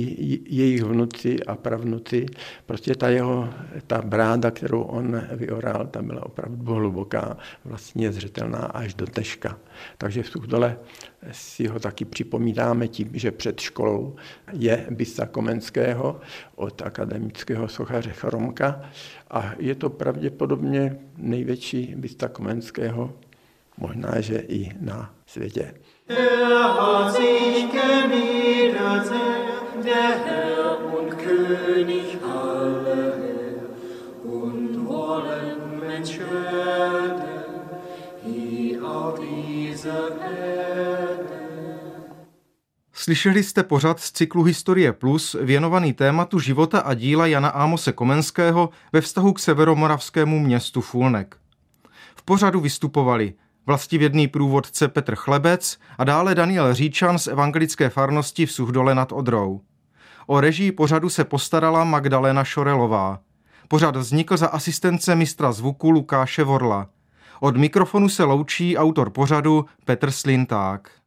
jejich 0.45 0.83
vnuci 0.83 1.43
a 1.43 1.55
pravnuci. 1.55 2.25
Prostě 2.65 2.95
ta 2.95 3.09
jeho, 3.09 3.49
ta 3.87 4.01
bráda, 4.01 4.51
kterou 4.51 4.81
on 4.81 5.21
vyoral, 5.31 5.87
ta 5.87 6.01
byla 6.01 6.25
opravdu 6.25 6.73
hluboká, 6.73 7.37
vlastně 7.65 8.11
zřetelná 8.11 8.59
až 8.59 8.93
do 8.93 9.05
teška. 9.05 9.57
Takže 9.97 10.23
v 10.23 10.29
Suchdole 10.29 10.77
si 11.31 11.67
ho 11.67 11.79
taky 11.79 12.05
připomínáme 12.05 12.87
tím, 12.87 13.09
že 13.13 13.31
před 13.31 13.59
školou 13.59 14.15
je 14.51 14.87
bysta 14.89 15.25
Komenského 15.25 16.19
od 16.55 16.81
akademického 16.81 17.67
sochaře 17.67 18.09
Chromka 18.09 18.81
a 19.29 19.53
je 19.59 19.75
to 19.75 19.89
pravděpodobně 19.89 20.99
největší 21.17 21.93
bysta 21.97 22.27
Komenského, 22.27 23.13
možná, 23.77 24.21
že 24.21 24.37
i 24.37 24.71
na 24.79 25.13
světě. 25.25 25.73
Der 29.83 30.13
Herr 30.25 30.77
und 30.99 31.15
König 31.15 32.19
aller 32.23 33.13
und 34.23 34.87
wollen 34.87 35.79
Mensch 35.79 36.19
werden, 36.19 37.23
hier 38.23 38.83
auf 38.83 39.19
dieser. 39.19 40.21
Slyšeli 43.11 43.43
jste 43.43 43.63
pořad 43.63 43.99
z 43.99 44.11
cyklu 44.11 44.43
Historie 44.43 44.93
Plus 44.93 45.35
věnovaný 45.41 45.93
tématu 45.93 46.39
života 46.39 46.79
a 46.79 46.93
díla 46.93 47.27
Jana 47.27 47.49
Ámose 47.49 47.91
Komenského 47.91 48.69
ve 48.93 49.01
vztahu 49.01 49.33
k 49.33 49.39
severomoravskému 49.39 50.39
městu 50.39 50.81
Fulnek. 50.81 51.35
V 52.15 52.23
pořadu 52.23 52.59
vystupovali 52.59 53.33
vlastivědný 53.65 54.27
průvodce 54.27 54.87
Petr 54.87 55.15
Chlebec 55.15 55.77
a 55.97 56.03
dále 56.03 56.35
Daniel 56.35 56.73
Říčan 56.73 57.19
z 57.19 57.27
evangelické 57.27 57.89
farnosti 57.89 58.45
v 58.45 58.51
Suchdole 58.51 58.95
nad 58.95 59.11
Odrou. 59.11 59.61
O 60.27 60.39
režii 60.39 60.71
pořadu 60.71 61.09
se 61.09 61.23
postarala 61.23 61.83
Magdalena 61.83 62.43
Šorelová. 62.43 63.19
Pořad 63.67 63.95
vznikl 63.95 64.37
za 64.37 64.47
asistence 64.47 65.15
mistra 65.15 65.51
zvuku 65.51 65.91
Lukáše 65.91 66.43
Vorla. 66.43 66.89
Od 67.39 67.57
mikrofonu 67.57 68.09
se 68.09 68.23
loučí 68.23 68.77
autor 68.77 69.09
pořadu 69.09 69.65
Petr 69.85 70.11
Slinták. 70.11 71.00